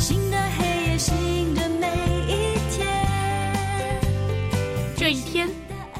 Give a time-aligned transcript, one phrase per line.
[0.00, 1.86] 新的黑夜，新的每
[2.26, 2.88] 一天。
[4.96, 5.46] 这一天，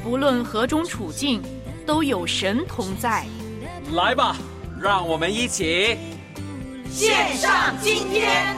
[0.03, 1.43] 不论何种处境，
[1.85, 3.27] 都有神同在。
[3.93, 4.39] 来吧，
[4.81, 5.99] 让我们一起
[6.91, 8.57] 献上今天。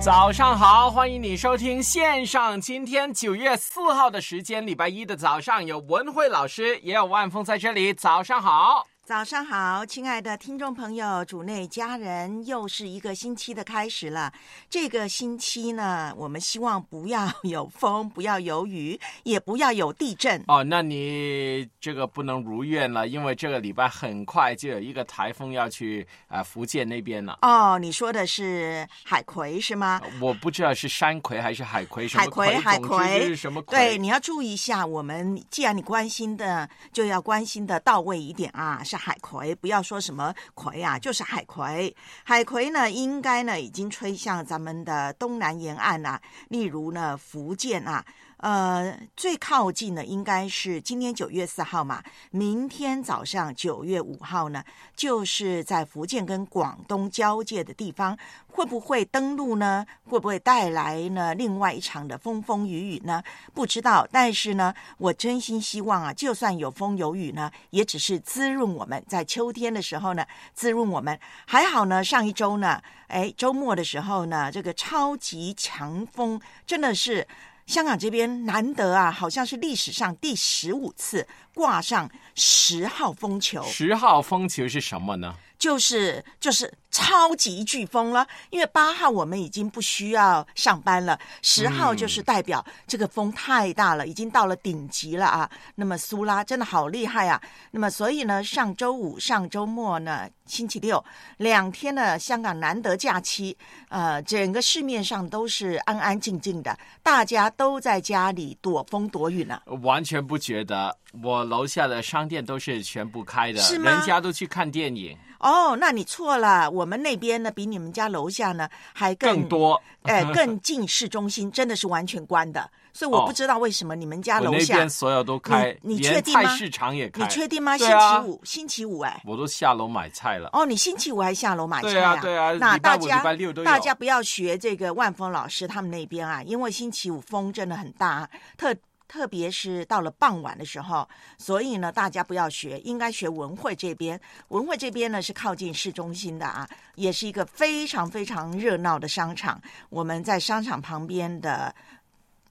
[0.00, 2.58] 早上好，欢迎你收听线上。
[2.58, 7.92] 今天九月四号的时间，礼拜一的早上，有文慧老师，也有万峰在这里。
[7.92, 8.86] 早上好。
[9.10, 14.32] 早上好，亲爱的听众朋友、主内家人，又是一个星期的开始了。
[14.68, 20.40] 这个星期呢，我们希望不要有风，不要有雨，也不要有地震。
[20.46, 27.40] 哦，那你这个不能如愿了，因为这个礼拜很快就有一个台风要去啊、呃福建那边了。
[27.42, 30.00] 哦，你说的是海葵是吗？
[30.20, 33.76] 我不知道是山葵还是海葵，什么海葵，海葵是什么葵？
[33.76, 34.86] 对，你要注意一下。
[34.86, 41.96] 我们既然你关心的，就要关心的到位一点啊，是海葵，不要说什么葵啊，就是海葵。
[42.22, 48.04] 海葵呢，应该呢已经吹向咱们的东南沿岸啊，例如呢福建啊。
[48.40, 54.64] 呃，最靠近的应该是今天九月四号嘛，明天早上九月五号呢，
[54.96, 58.16] 就是在福建跟广东交界的地方，
[58.48, 59.84] 会不会登陆呢？
[60.06, 63.22] 会不会带来呢另外一场的风风雨雨呢？
[63.52, 71.20] 不知道，但是呢，我真心希望啊，就算有风有雨呢，也只是滋润我们在秋天的时候呢，滋润我们。
[71.46, 77.28] 还好呢，上一周呢，哎，周末的时候呢，这个超级强风真的是。
[77.70, 85.32] 香港这边难得啊，好像是历史上第十五次挂上十号风球，十号风球是什么呢？
[85.60, 88.26] 就是就是超级飓风了。
[88.50, 95.48] 因为八号我们已经不需要上班了，十号就是代表这个风太大了，已经到了顶级了啊。
[95.76, 97.40] 那么苏拉真的好厉害啊。
[97.70, 101.04] 那么所以呢，上周五、上周末呢，星期六
[101.36, 103.56] 两天呢，香港难得假期，
[103.90, 109.60] 呃，整个市面上都是安安静静的，大家都在家里躲风躲雨呢。
[109.82, 119.82] 完全不觉得，我楼下的商店都是全部开的，人家都去看电影，哦，那你错了，我们那边呢比你们家楼下呢还更更多。
[120.02, 127.22] 哎， 更近市中心，真的是完全关的，所以我不知道为什么你们家楼下，边所有都开，你你确定吗菜市场也开。
[127.22, 127.76] 你确定吗？
[127.76, 130.48] 星期五，星期五，哎，我都下楼买菜了。
[130.52, 133.22] 哦，你星期五还下楼买菜对啊对啊那大家
[133.64, 138.74] 大家不要学这个万峰老师他们那边啊，因为星期五风真的很大，特。
[139.10, 144.18] 特别是到了傍晚的时候，所以呢，大家不要学，应该学文汇这边。
[144.50, 149.60] 文汇这边呢是靠近市中心的啊，也是一个非常非常热闹的商场。
[149.88, 151.74] 我们在商场旁边的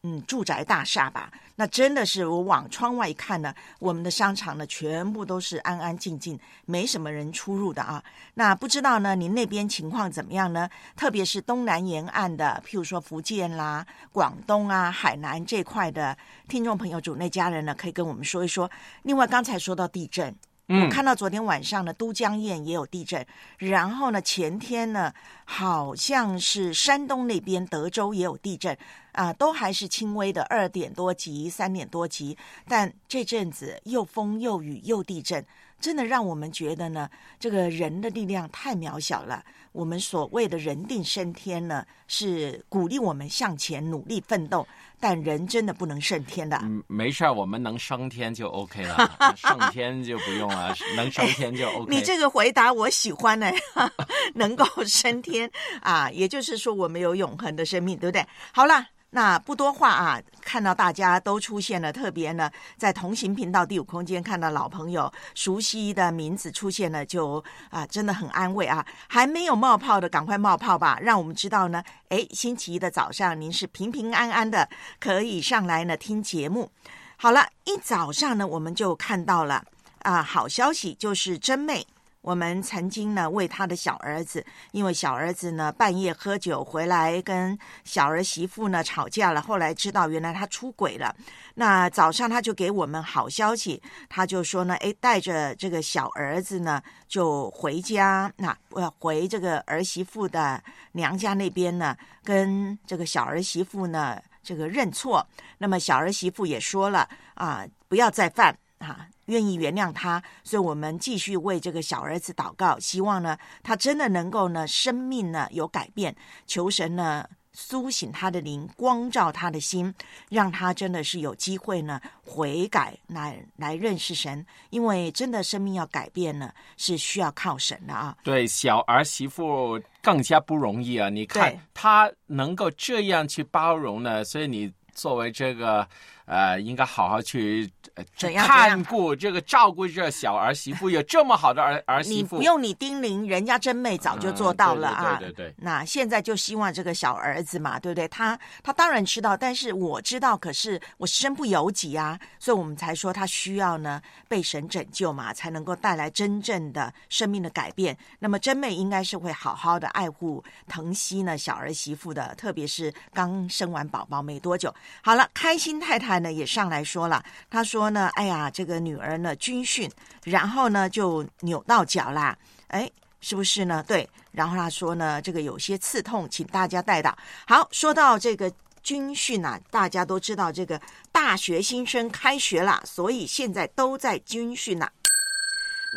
[0.03, 8.03] 嗯住宅大厦吧，那真的是我往窗外一看呢，我们的商场呢全部都是安安静静，没什么人出入的啊。
[8.35, 10.69] 那不知道呢，您那边情况怎么样呢？
[10.95, 16.17] 特别是东南沿岸的，譬如说福建啦、广东啊、海南这块的
[16.47, 18.69] 听众朋友、主内家人呢，可以跟我们说一说。
[19.03, 20.33] 另外，刚才说到地震。
[20.69, 23.25] 我看到昨天晚上呢，都江堰也有地震，
[23.57, 25.11] 然后呢，前天呢，
[25.45, 28.77] 好像是山东那边德州也有地震，
[29.13, 32.37] 啊，都还是轻微的二点多级、三点多级，
[32.67, 35.43] 但这阵子又风又雨又地震，
[35.79, 37.09] 真的让我们觉得呢，
[37.39, 39.43] 这个人的力量太渺小了。
[39.79, 44.67] 我们所谓的人定胜天呢，是鼓励我们向前努力奋斗，
[44.99, 46.59] 但人真的不能胜天的。
[46.63, 51.95] 嗯，没事儿，我们能升天就 OK 了， 升天就不用了，能升天就 OK。
[51.95, 53.49] 你这个回答我喜欢呢，
[54.35, 55.49] 能够升天
[55.81, 58.27] 啊，也就是说我们有永恒的生命，对不对？
[58.51, 58.85] 好了。
[59.11, 68.85] 那不多话啊，看到大家都出现了，特别呢，在同行频道第五空间看到老朋友熟悉的名字出现了，就啊真的很安慰啊。
[69.07, 74.69] 还没有冒泡的，赶快冒泡吧，让我们知道呢，哎，星期一的早上您是平平安安的，
[74.99, 76.71] 可以上来呢听节目。
[77.17, 79.65] 好了，一早上呢，我们就看到了
[80.03, 81.87] 啊，好消息就是真妹
[82.21, 91.15] 我们曾经呢为他的小儿子，因为小儿子呢半夜喝酒回来跟小儿媳妇呢吵架了，后来知道原来他出轨了。
[91.55, 100.61] 那早上他就给我们好消息，他就说呢，诶，带着这个小儿子呢就回家，那呃回这个儿媳妇的
[100.91, 105.25] 娘家那边呢，跟这个小儿媳妇呢这个认错。
[105.57, 109.07] 那么小儿媳妇也说了啊，不要再犯啊。
[109.25, 116.15] 愿意原谅他，所以我们继续为这个小儿子祷告，希望呢，他真的能够呢，生命呢有改变，
[116.47, 117.23] 求神呢
[117.53, 119.93] 苏醒他的灵，光照他的心，
[120.29, 128.17] 让他真的是有机会呢悔改，来来认识神，因为真的生命要改变呢，是需要靠神的啊。
[128.23, 131.07] 对，小儿媳妇更加不容易啊！
[131.07, 135.87] 你看对她能够这样去包容呢，所以你作为这个
[136.29, 145.17] 呃，应该好好去呃怎样看顾这个照顾这小儿媳妇，有这么好的儿 儿媳妇，你不用你叮咛，人家真妹早就做到了啊！
[145.17, 148.07] 嗯对对对对对那现在就希望这个小儿子嘛，对不对？
[148.09, 157.97] 他他当然知道，但是我知道，可是我身不由己啊，所以我们才说他需要呢被神拯救嘛，才能够带来真正的生命的改变。
[158.19, 164.71] 那么真妹应该是会好好的爱护疼惜呢小儿媳妇的，特别是刚生完宝宝没多久。
[165.01, 169.89] 好了，开心太太呢也上来说了，他说呢，哎呀，这个女儿呢军训，
[170.23, 172.37] 然后呢就扭到脚啦，
[172.67, 172.89] 哎。
[173.21, 173.83] 是不是呢？
[173.85, 177.13] 对，然后他说呢，这个有些刺痛，请大家带到。
[177.45, 178.49] 好，说到这个
[178.81, 180.81] 军训啊，大家都知道这个
[181.11, 184.89] 大学新生开学了，所以现在都在军训啦。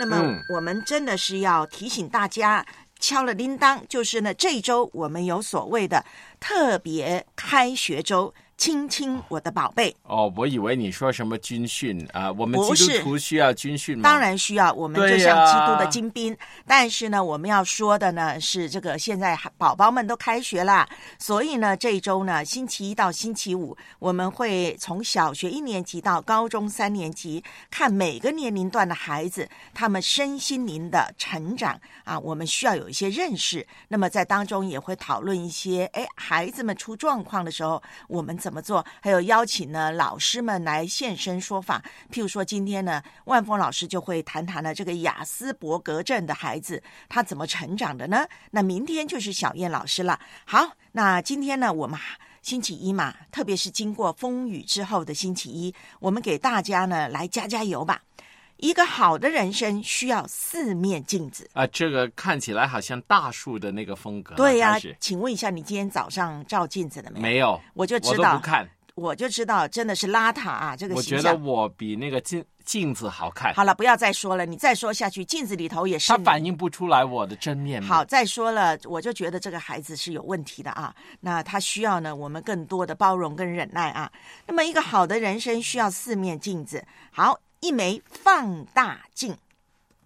[0.00, 2.66] 那么嗯我们真的是要提醒大家，
[2.98, 6.04] 敲了铃铛，就是呢，这一周我们有所谓的
[6.40, 9.92] 特别开学周，亲亲我的宝贝。
[10.04, 14.04] 哦，我以为你说什么军训啊、我们基督徒需要军训吗？
[14.04, 16.36] 当然需要，我们就像基督的精兵。
[16.64, 20.88] 但是呢，我们要说的呢是这个，现在宝宝们都开学了，
[21.18, 33.66] 所以呢，这一周呢，星期一到星期五，我们会从小学一年级到高中三年级，看每个年龄段的孩子他们身心灵的成长啊，我们需要有一些认识。
[33.88, 38.84] 那么在当中也会讨论一些，哎，孩子们出状况的时候，我们怎么怎么做？
[39.00, 41.82] 还有邀请呢老师们来现身说法。
[42.12, 48.26] 譬如说今天呢，万峰老师就会谈谈了这个雅思伯格症的孩子他怎么成长的呢？
[48.50, 50.20] 那明天就是小燕老师了。
[50.44, 51.98] 好，那今天呢，我们。
[52.42, 58.02] 星期一嘛，特别是经过风雨之后的星期一，我们给大家呢来加加油吧。
[58.62, 61.50] 一个好的人生需要四面镜子。
[61.52, 64.36] 啊、这个看起来好像大树的那个风格。
[64.36, 67.22] 对呀、请问一下，你今天早上照镜子了没有？
[67.22, 68.68] 没有，我就知道我不，看。
[68.94, 70.76] 我就知道，真的是邋遢啊！
[70.76, 71.32] 这个我形象。
[71.32, 77.88] 觉得我比那个镜镜子好看，好了，不要再说了，你再说下去，镜子里头也是你它反映不出来我的真面目。
[77.88, 80.94] 好，再说了，我就觉得这个孩子是有问题的啊。
[81.18, 84.12] 那他需要呢，我们更多的包容跟忍耐啊。
[84.46, 86.84] 那么，一个好的人生需要四面镜子。
[87.10, 89.38] 好，一枚放大镜，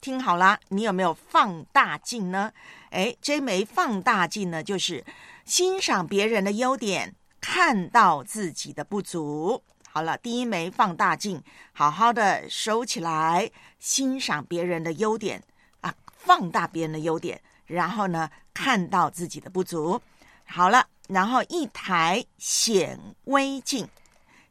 [0.03, 2.53] 听好啦，你有没有放大镜呢？
[2.91, 5.03] 哎，这枚放大镜呢，就是
[5.47, 9.63] 欣赏别人的优点，看到自己的不足。
[9.89, 11.43] 好了，第一枚放大镜，
[11.73, 15.43] 好好的收起来，欣赏别人的优点
[15.81, 19.99] 啊，放大别人的优点，然后呢，看到自己的不足。
[20.45, 23.89] 好了，然后一台显微镜，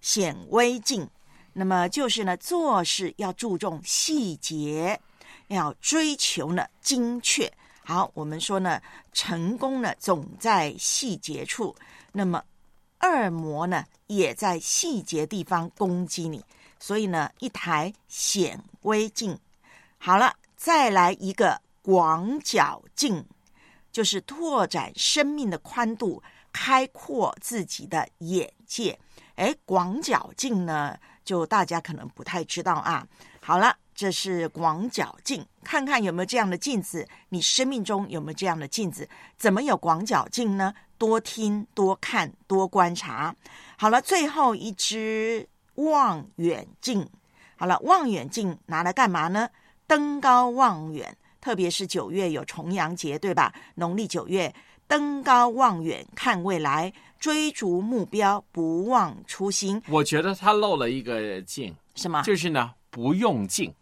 [0.02, 1.08] 显微镜，
[1.58, 5.00] 那么就是呢，做事要注重细节，
[5.48, 7.50] 要追求呢精确。
[7.82, 8.82] 好，我们说呢，
[9.14, 11.74] 成功呢总在细节处。
[12.12, 12.44] 那么
[13.00, 16.44] 恶魔呢也在细节地方攻击你，
[16.78, 19.40] 所以呢，一台显微镜。
[19.98, 23.26] 好了，再来一个广角镜，
[23.94, 26.22] 就是拓展生命的宽度，
[26.52, 29.00] 开阔自己的眼界。
[29.36, 33.06] 哎，广角镜呢，就大家可能不太知道啊。
[33.42, 39.10] 好了，这是广角镜，看看有没有这样的镜子，你生命中有没有这样的镜子？
[39.36, 40.74] 怎么有广角镜呢？
[40.98, 43.36] 多听、多看、多观察。
[43.78, 47.08] 好了，最后一只望远镜。
[47.58, 49.50] 好了，望远镜拿来干嘛呢？
[49.88, 53.54] 登高望远，特别是九月有重阳节，对吧？
[53.76, 54.54] 农历九月，
[54.88, 59.82] 登高望远，看未来，追逐目标，不忘初心。
[59.88, 62.22] 我觉得他漏了一个镜，什么？
[62.22, 63.74] 就是呢不用镜，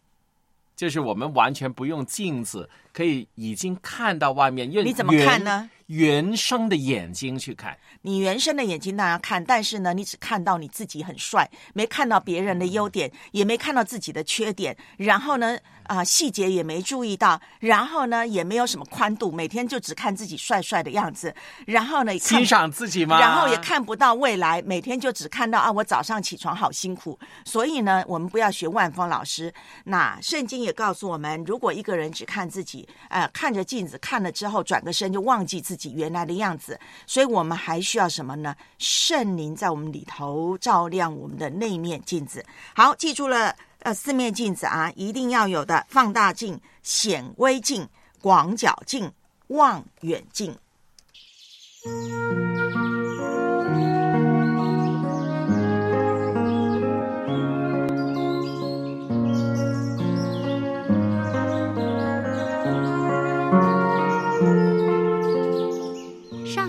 [0.76, 4.70] 就是我们完全不用镜子，可以已经看到外面。
[4.70, 5.70] 你怎么看呢？
[5.88, 14.76] 原生的眼睛去看，你原生的眼睛当然看，但是呢，你只看到你自己很帅，没看到别人的优点，也没看到自己的缺点。
[14.98, 21.34] 然后呢，啊、细节也没注意到，然后呢也没有什么宽度，每天就只看自己帅帅的样子，
[21.66, 23.20] 然后呢欣赏自己吗？
[23.20, 27.18] 然后也看不到未来，每天就只看到啊，我早上起床好辛苦。
[27.46, 29.54] 所以呢，我们不要学万峰老师。
[29.84, 36.80] 那圣经也告诉我们，如果一个人只看自己，呃，看着镜子看了之后，转个身就忘记自己原来的样子。
[37.06, 38.56] 所以我们还需要什么呢？
[38.78, 42.44] 圣灵在我们里头照亮我们的那面镜子。
[42.76, 47.86] 好，记住了，呃，四面镜子啊，一定要有的：放大镜、显微镜、
[48.22, 49.12] 广角镜、
[49.48, 50.58] 望远镜。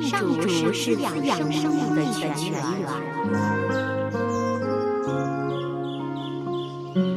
[0.02, 3.63] 上主是滋养生命的泉源。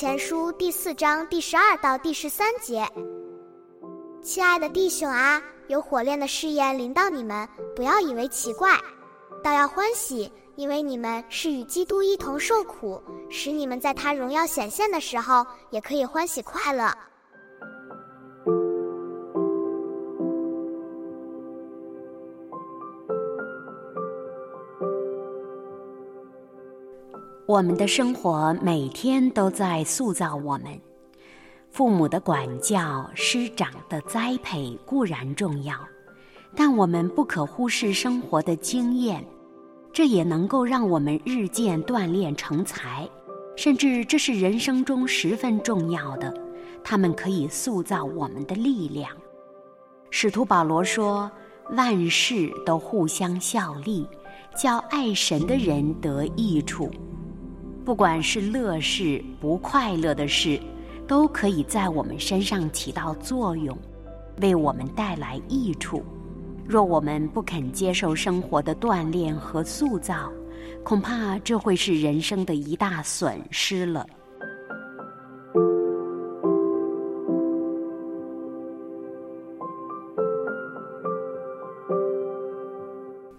[0.00, 2.88] 前书第四章第十二到第十三节，
[4.22, 8.80] 亲爱的弟兄啊，有火炼的试验临到你们，不要以为奇怪，
[9.44, 16.90] 倒要欢喜，因为你们是与基督一同受苦，使你们在他荣耀显现的时候，也可以欢喜快乐。
[27.50, 30.66] 我们的生活每天都在塑造我们，
[31.68, 35.74] 父母的管教、师长的栽培固然重要，
[36.54, 39.26] 但我们不可忽视生活的经验，
[39.92, 43.10] 这也能够让我们日渐锻炼成才，
[43.56, 46.32] 甚至这是人生中十分重要的，
[46.84, 49.10] 他们可以塑造我们的力量。
[50.08, 51.28] 使徒保罗说
[51.76, 54.06] ：“万事都互相效力，
[54.56, 56.88] 叫爱神的人得益处。”
[57.84, 60.60] 不管是乐事、不快乐的事，
[61.08, 63.76] 都可以在我们身上起到作用，
[64.40, 66.02] 为我们带来益处。
[66.66, 70.30] 若我们不肯接受生活的锻炼和塑造，
[70.84, 74.06] 恐怕这会是人生的一大损失了。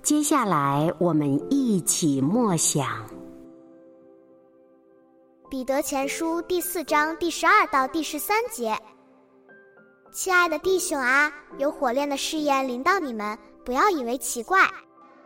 [0.04, 2.86] 接下来，我们一起默想。
[5.62, 8.75] 彼得前书第四章第十二到第十三节，
[10.12, 14.68] 亲爱的弟兄啊，有火炼的试验临到你们，不要以为奇怪，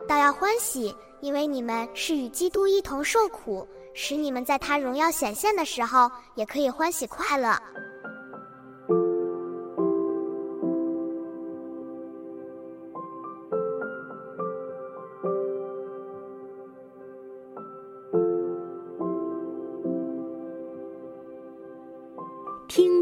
[0.06, 7.58] 倒要欢喜，因为你们是与基督一同受苦，使你们在他荣耀显现的时候，也可以欢喜快乐。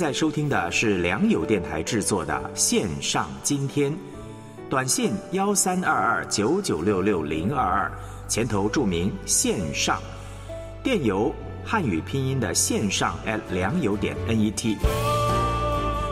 [0.00, 3.92] 在收听的是良友电台制作的《线上今天》，
[4.70, 7.92] 短信幺三二二九九六六零二二，
[8.26, 10.00] 前头注明“线上”，
[10.82, 11.30] 电邮
[11.66, 14.74] 汉语拼音的线上 at 良友点 net。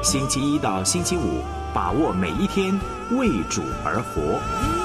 [0.02, 1.40] 星期一到星期五，
[1.72, 2.78] 把握每一天，
[3.12, 4.77] 为主而活。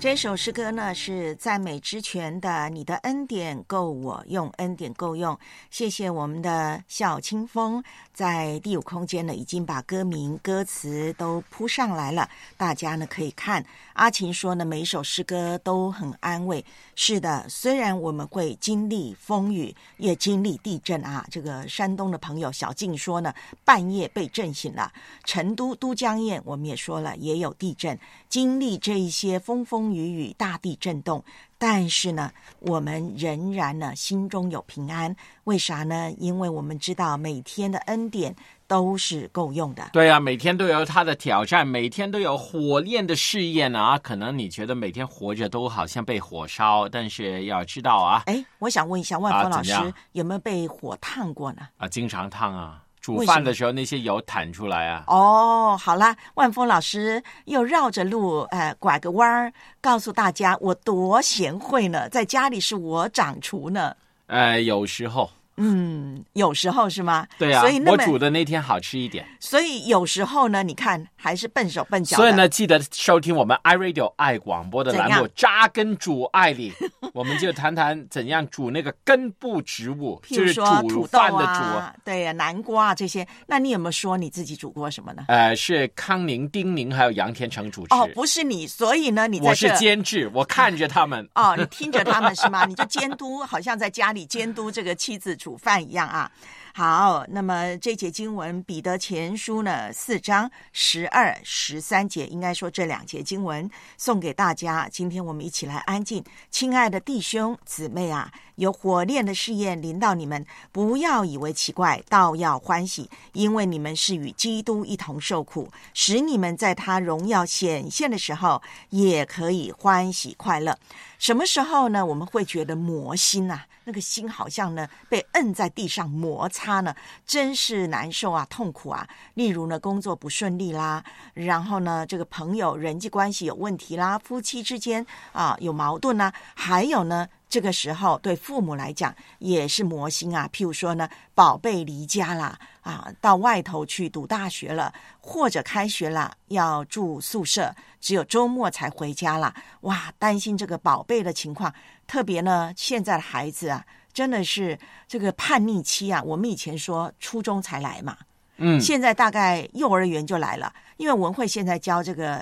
[0.00, 5.34] 这首诗歌呢是赞美之泉的《你的恩典够我用，恩典够用》。
[5.70, 13.62] 谢谢我们的小清风，在第五空间呢已经把歌名、歌词都铺上来了，大家呢可以看。
[13.92, 16.64] 阿琴说呢，每一首诗歌都很安慰。
[16.94, 21.26] 是的，虽然我们会经历风雨，也经历地震啊。
[21.30, 23.34] 这个山东的朋友小静说呢，
[23.66, 24.90] 半夜被震醒了。
[25.24, 27.98] 成都都江堰我们也说了，也有地震，
[28.30, 31.22] 经历这一些风风雨雨、大地震动。
[31.58, 35.14] 但是呢，我们仍然呢心中有平安。
[35.44, 36.10] 为啥呢？
[36.18, 38.34] 因为我们知道每天的恩典
[38.66, 39.90] 都是够用的。
[39.92, 43.98] 对啊，每天都有他的挑战，每天都有火炼的试验啊。
[43.98, 51.68] 可能你觉得每天活着都好像被火烧，但是要知道啊，哎，我想问一下万啊峰老师，有没有被火烫过呢？
[51.76, 55.04] 啊，经常烫啊，煮饭的时候那些油弹出来啊。
[55.06, 63.96] 哦，好啦，万峰老师又绕着路，呃，拐个弯儿，告诉大家我多贤惠呢，在家里是我掌厨呢。
[64.26, 65.30] 呃，有时候，
[65.62, 67.26] 嗯，有时候是吗？
[67.38, 69.26] 对啊所以，那我煮的那天好吃一点。
[69.38, 72.16] 所以有时候呢，你看还是笨手笨脚。
[72.16, 76.72] 所以呢，记得收听我们 iRadio 爱广播的栏目《扎根煮爱里》，
[77.12, 81.52] 我们就谈谈怎样煮那个根部植物，譬就是煮豆饭的煮。
[81.52, 83.26] 啊，对呀、南瓜啊这些。
[83.46, 85.24] 那你有没有说你自己煮过什么呢？
[85.28, 87.94] 呃，是康宁、丁宁还有杨天成主持。
[87.94, 91.28] 哦，不是你，所以呢，你在我是这监制，我看着他们。
[91.34, 92.64] 哦，你听着他们是吗？
[92.64, 96.30] 你就监督，好像在家里监督这个妻子煮煮饭一样啊。
[96.72, 104.88] 好，那么这节经文《彼得前书》呢，四章十二、十三节，应该说这两节经文送给大家。
[104.88, 120.78] 今天我们一起来安静，亲爱的弟兄姊妹啊，有火炼的试验临到你们，不要以为奇怪，倒要欢喜，因为你们是与基督一同受苦，使你们在他荣耀显现的时候，也可以欢喜快乐。
[121.18, 122.06] 什么时候呢？
[122.06, 126.94] 我们会觉得魔心啊，那个心好像呢被摁在地上摩擦呢，
[127.26, 129.04] 真是难受啊，痛苦啊。
[129.34, 131.02] 例如呢，工作不顺利啦，
[131.34, 137.26] 然后呢，这个朋友人际关系有问题啦，夫妻之间啊有矛盾啦，还有呢。
[137.50, 149.52] 这个时候对父母来讲也是魔心啊，譬如说呢，宝贝离家啦，啊，到外头去读大学了，或者开学了要住宿舍，只有周末才回家啦。
[149.80, 151.74] 哇，担心这个宝贝的情况，
[152.06, 156.22] 特别呢，现在的孩子啊，真的是这个叛逆期啊。
[156.22, 158.16] 我们以前说初中才来嘛，
[158.58, 162.36] 嗯，现在大概幼儿园就来了，因为文慧现在教这个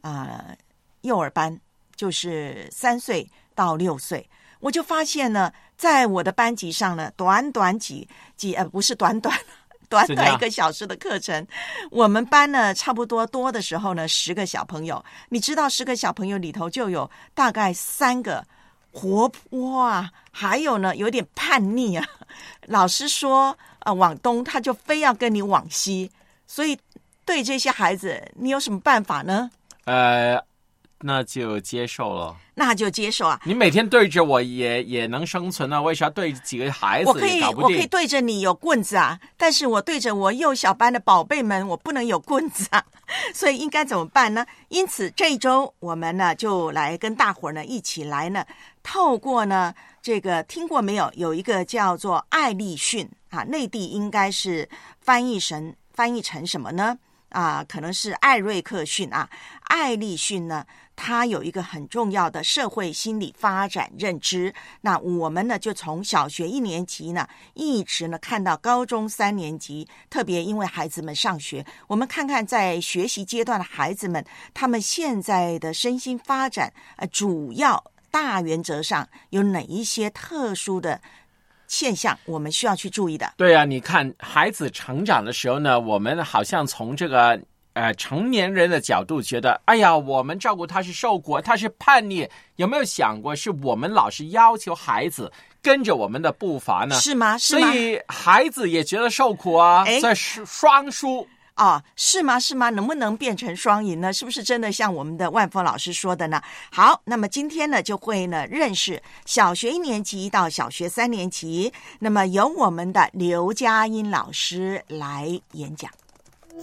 [0.00, 0.56] 啊、呃
[1.02, 1.60] 幼儿班，
[1.94, 4.26] 就是三岁到六岁，
[4.60, 9.38] 我就发现呢，在我的班级上呢，短短几几呃不是短短，
[9.88, 11.46] 短短一个小时的课程，
[11.90, 18.44] 我们班呢差不多多的时候呢十个小朋友，你知道十个小朋友里头就有大概三个
[18.90, 22.06] 活泼啊，还有呢有点叛逆啊。
[22.66, 26.10] 老师说啊、呃往东，他就非要跟你往西，
[26.46, 26.76] 所以
[27.24, 29.50] 对这些孩子，你有什么办法呢？
[29.84, 30.42] 呃，
[31.00, 32.36] 那就接受了。
[32.54, 33.38] 那就接受啊。
[33.44, 37.86] 你每天对着我也也能生存啊，为啥对几个孩子我可以，我可以？
[37.86, 42.82] 对着你有棍子啊，但是我对着我幼小班的宝贝们，我不能有棍子啊，
[43.34, 44.46] 所以应该怎么办呢？
[44.68, 48.46] 因此这一周我们呢就来跟大伙儿呢一起来呢，
[48.82, 51.12] 透过呢这个听过没有？
[51.14, 54.66] 有一个叫做艾利逊啊，内地应该是
[55.00, 56.98] 翻译成翻译成什么呢？
[57.30, 59.28] 啊，可能是艾瑞克逊啊，
[59.64, 64.54] 艾利逊呢，他有一个很重要的社会心理发展认知。
[64.80, 81.00] 那我们呢，就从小学一年级呢，一直呢看到高中三年级，特别因为孩子们上学，我们看看在学习阶段的孩子们，他们现在的身心发展，呃，主要大原则上有哪一些特殊的
[81.68, 83.32] 现象，我们需要去注意的？
[83.36, 87.40] 对啊，你看孩子成长的时候呢，我们好像从这个
[87.74, 95.30] 呃成年人的角度觉得，哎呀，我们照顾他是受苦，他是叛逆，有没有想过是我们老是要求孩子
[95.62, 96.94] 跟着我们的步伐呢？
[96.96, 97.36] 是吗？
[97.38, 97.66] 是吗？
[97.68, 101.26] 所以孩子也觉得受苦啊哎，这是双输。
[101.56, 102.38] 哦，是吗？
[102.38, 102.70] 是吗？
[102.70, 104.12] 能不能变成双赢呢？
[104.12, 106.42] 是不是真的像我们的万峰老师说的呢？
[106.70, 115.90] 好，那么今天呢就会呢认识小学一年级到小学三年级，那么由我们的刘佳音老师来演讲。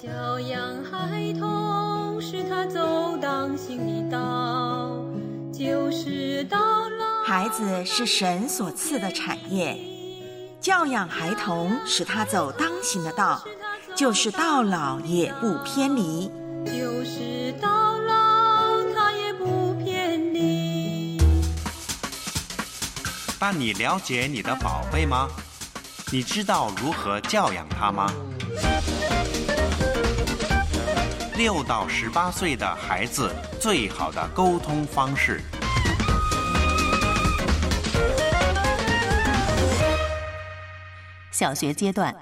[0.02, 4.92] 教养孩童，使他走当行的道，
[5.52, 7.24] 就是到老。
[7.24, 9.80] 孩子是神所赐的产业，
[10.60, 13.44] 教养孩童，使他走当行的道，
[13.96, 16.32] 就是到老也不偏离。
[16.66, 18.14] 就是到老，
[18.96, 21.22] 他也不偏离。
[23.40, 25.28] 但你了解你的宝贝吗？
[26.12, 28.12] 你知道如何教养他吗？
[31.36, 35.42] 六到十八岁的孩子最好的沟通方式。
[41.32, 42.16] 小学阶段，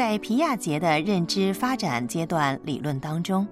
[0.00, 3.46] 在皮亚杰的认知发展阶段理论当中，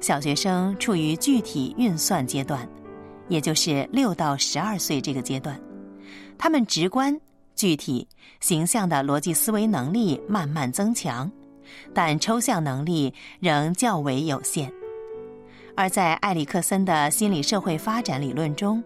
[0.00, 2.68] 小学生处于具体运算阶段，
[3.28, 5.56] 也就是六到十二岁这个阶段，
[6.36, 7.16] 他们直观、
[7.54, 8.08] 具体、
[8.40, 11.30] 形象的逻辑思维能力慢慢增强，
[11.94, 14.68] 但抽象能力仍较为有限。
[15.76, 18.82] 而在埃里克森的心理社会发展理论中，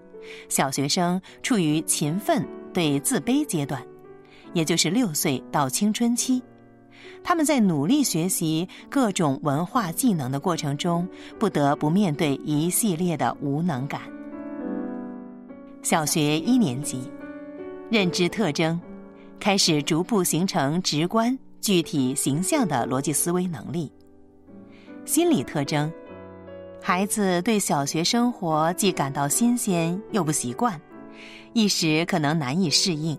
[0.50, 3.82] 小学生处于勤奋对自卑阶段，
[4.52, 6.42] 也就是六岁到青春期。
[7.22, 11.06] 他们在努力学习各种文化技能的过程中，
[11.38, 14.02] 不得不面对一系列的无能感。
[15.82, 17.10] 小学一年级，
[17.90, 18.80] 认知特征
[19.40, 23.90] 开始逐步形成直观、具体、形象的逻辑思维能力。
[25.04, 25.90] 心理特征。
[26.80, 30.80] 孩子对小学生活既感到新鲜又不习惯，
[31.52, 33.18] 一时可能难以适应，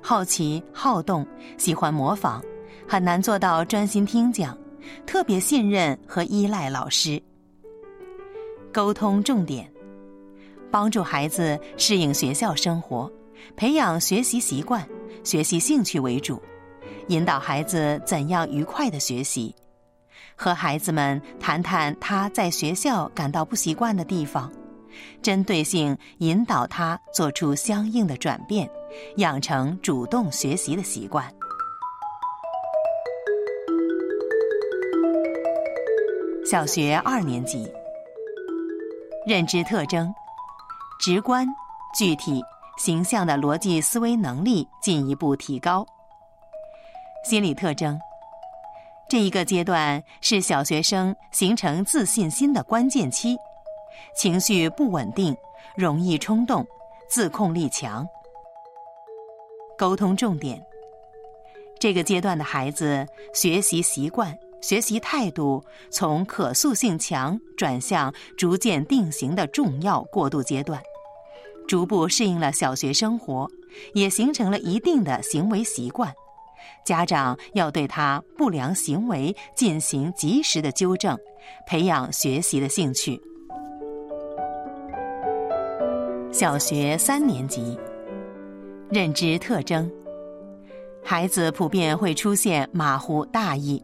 [0.00, 1.26] 好奇、好动，
[1.58, 2.40] 喜欢模仿，
[2.86, 4.56] 很难做到专心听讲，
[5.06, 7.20] 特别信任和依赖老师。
[8.72, 9.70] 沟通重点：
[10.70, 13.10] 帮助孩子适应学校生活，
[13.56, 14.86] 培养学习习惯，
[15.22, 16.40] 学习兴趣为主，
[17.08, 19.54] 引导孩子怎样愉快的学习。
[20.36, 24.52] 和孩子们谈谈他在学校感到不习惯的地方，
[25.22, 28.68] 针对性引导他做出相应的转变，
[29.16, 31.32] 养成主动学习的习惯。
[36.44, 37.72] 小学二年级，
[39.26, 40.14] 认知特征：
[41.00, 41.46] 直观、
[41.98, 42.42] 具体、
[42.76, 45.86] 形象的逻辑思维能力进一步提高。
[47.24, 47.98] 心理特征。
[49.08, 53.38] 这一个阶段是小学生形成自信心的关键期，
[54.14, 55.34] 情绪不稳定，
[55.74, 56.66] 容易冲动，
[57.08, 58.06] 自控力强。
[59.78, 60.62] 沟通重点：
[61.78, 70.80] 这个阶段的孩子学习习惯、学习态度从可塑性强转向逐渐定型的重要过渡阶段，
[71.68, 73.46] 逐步适应了小学生活，
[73.92, 76.10] 也形成了一定的行为习惯。
[76.82, 81.14] 家长要对他不良行为进行及时的纠正，
[81.66, 83.20] 培养学习的兴趣。
[86.32, 87.78] 小学三年级。
[88.90, 89.90] 认知特征：
[91.02, 93.82] 孩子普遍会出现马虎大意、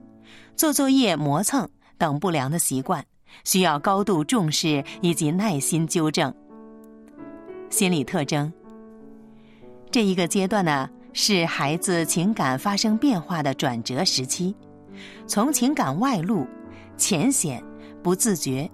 [0.60, 3.02] 做作业磨蹭等不良的习惯，
[3.44, 6.30] 需要高度重视以及耐心纠正。
[7.70, 8.52] 心理特征：
[9.90, 14.54] 这一个阶段呢，是孩子情感发生变化的转折时期，
[15.26, 16.46] 从情感外露、
[16.98, 17.64] 浅显、
[18.02, 18.70] 不自觉，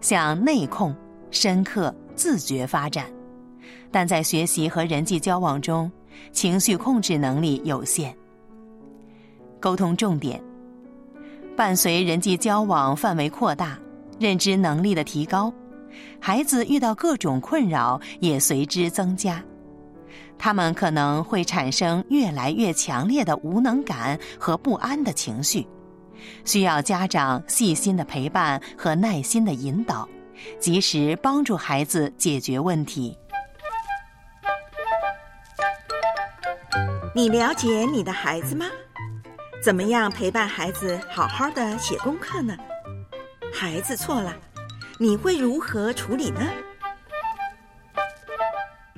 [0.00, 0.94] 向内控、
[1.32, 3.04] 深刻、自觉发展。
[3.90, 5.90] 但在学习和人际交往中，
[6.30, 8.16] 情绪控制能力有限。
[9.58, 10.40] 沟通重点：
[11.56, 13.78] 伴随人际交往范围扩大，
[14.20, 15.50] 认知能力的提高，
[16.20, 19.42] 孩子遇到各种困扰也随之增加。
[20.36, 25.66] 他们可能会产生越来越强烈的无能感和不安的情绪，
[26.44, 30.06] 需要家长细心的陪伴和耐心的引导，
[30.60, 33.16] 及时帮助孩子解决问题。
[37.14, 38.66] 你了解你的孩子吗？
[39.66, 42.56] 怎么样陪伴孩子好好的写功课呢？
[43.52, 44.32] 孩子错了，
[44.96, 46.40] 你会如何处理呢？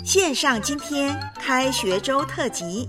[0.05, 2.87] 线上今天开学周特辑，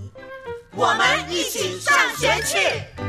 [0.72, 2.99] 我们一起上学去。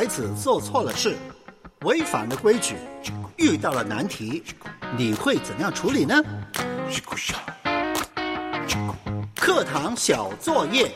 [0.00, 1.14] 孩子做错了事，
[1.82, 2.74] 违反了规矩，
[3.36, 4.42] 遇到了难题，
[4.96, 6.14] 你会怎样处理呢？
[9.36, 10.90] 课堂小作业。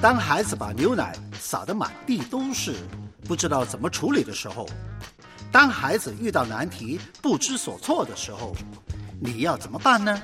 [0.00, 2.76] 当孩子把牛奶洒得满地都是，
[3.26, 4.68] 不知道怎么处理的时候，
[5.50, 8.54] 当孩子遇到难题不知所措的时候，
[9.20, 10.16] 你要怎么办呢？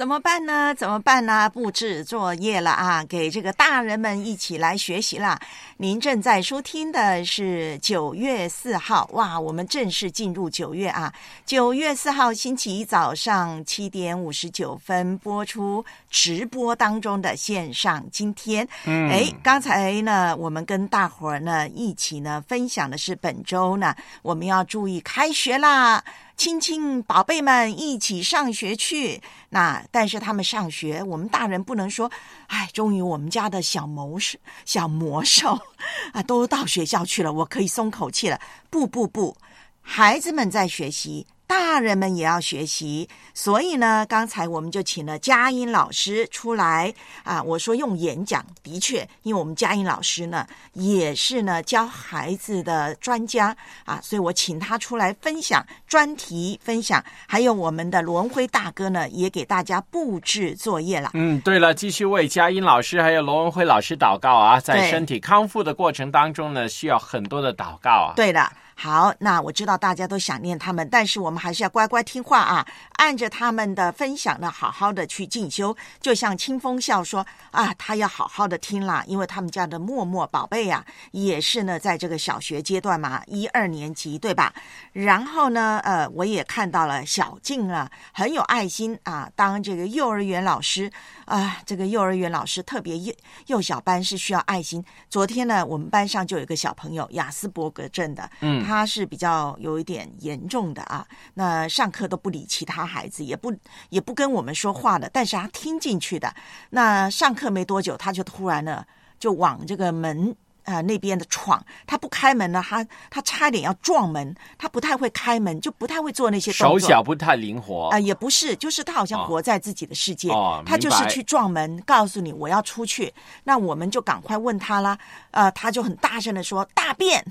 [0.00, 0.74] 怎么办呢？
[0.74, 1.46] 怎么办呢？
[1.50, 5.38] 布置作业了啊，给这个大人们一起来学习啦。
[5.76, 11.12] 您正在收听的是九月四号，哇，我们正式进入九月啊！
[11.44, 18.02] 九月四号星期一早上七点五十九分播出直播当中的线上。
[18.10, 26.02] 今天，嗯哎，刚才呢，我们跟大伙儿呢一起呢分享的是本周呢，我们要注意开学啦。
[26.40, 29.20] 亲亲宝贝们一起上学去。
[29.50, 32.10] 那但是他们上学，我们大人不能说，
[32.46, 35.58] 哎，终于我们家的小魔兽、小魔兽
[36.14, 38.40] 啊，都到学校去了，我可以松口气了。
[38.70, 39.36] 不不不，
[39.82, 41.26] 孩子们在学习。
[41.50, 47.42] 大人们也要学习，所以呢，刚才我们就请了佳音老师出来啊。
[47.42, 61.10] 我说用演讲，的确，因为我们佳音老师呢也是呢教孩子的专家啊，所以我请他出来分享专题分享，还有我们的罗文辉大哥呢也给大家布置作业了。
[61.14, 68.12] 嗯，对了，继续为佳音老师还有罗文辉老师祷告啊，在身体康复的过程当中呢，需要很多的祷告啊。
[68.14, 68.48] 对的。
[68.82, 75.76] 好，那我知道大家都想念他们，但是我们还是要乖乖听话啊，按着他们的分享呢，好好的去进修。
[76.00, 84.50] 就像清风笑说啊，他要好好的听啦，因为他们家的默默宝贝呀、也是呢，在这个小学阶段嘛，一二年级对吧？
[84.94, 90.90] 然后呢，呃，我也看到了小静啊，很有爱心啊，当这个幼儿园老师
[91.30, 93.14] 啊，这个幼儿园老师特别幼
[93.46, 94.84] 幼小班是需要爱心。
[95.08, 101.06] 昨天呢，我们班上就有一个小朋友雅斯伯格症的，嗯他是比较有一点严重的啊。
[101.34, 103.54] 那上课都不理其他孩子，也不
[103.90, 106.34] 也不跟我们说话的，但是他听进去的。
[106.70, 108.84] 那上课没多久，他就突然呢
[109.20, 110.34] 就往这个门。
[110.64, 116.88] 啊、那边的闯，他不开门呢，他他差点要撞门，他不太会开门，就不太会做那些动手作。
[116.88, 123.12] 脚不太灵活啊、也不是，就是他好像活在自己的世界，哦他就是去撞门，告诉你我要出去，
[123.44, 124.98] 那我们就赶快问他啦，
[125.30, 127.24] 呃，他就很大声的说大便。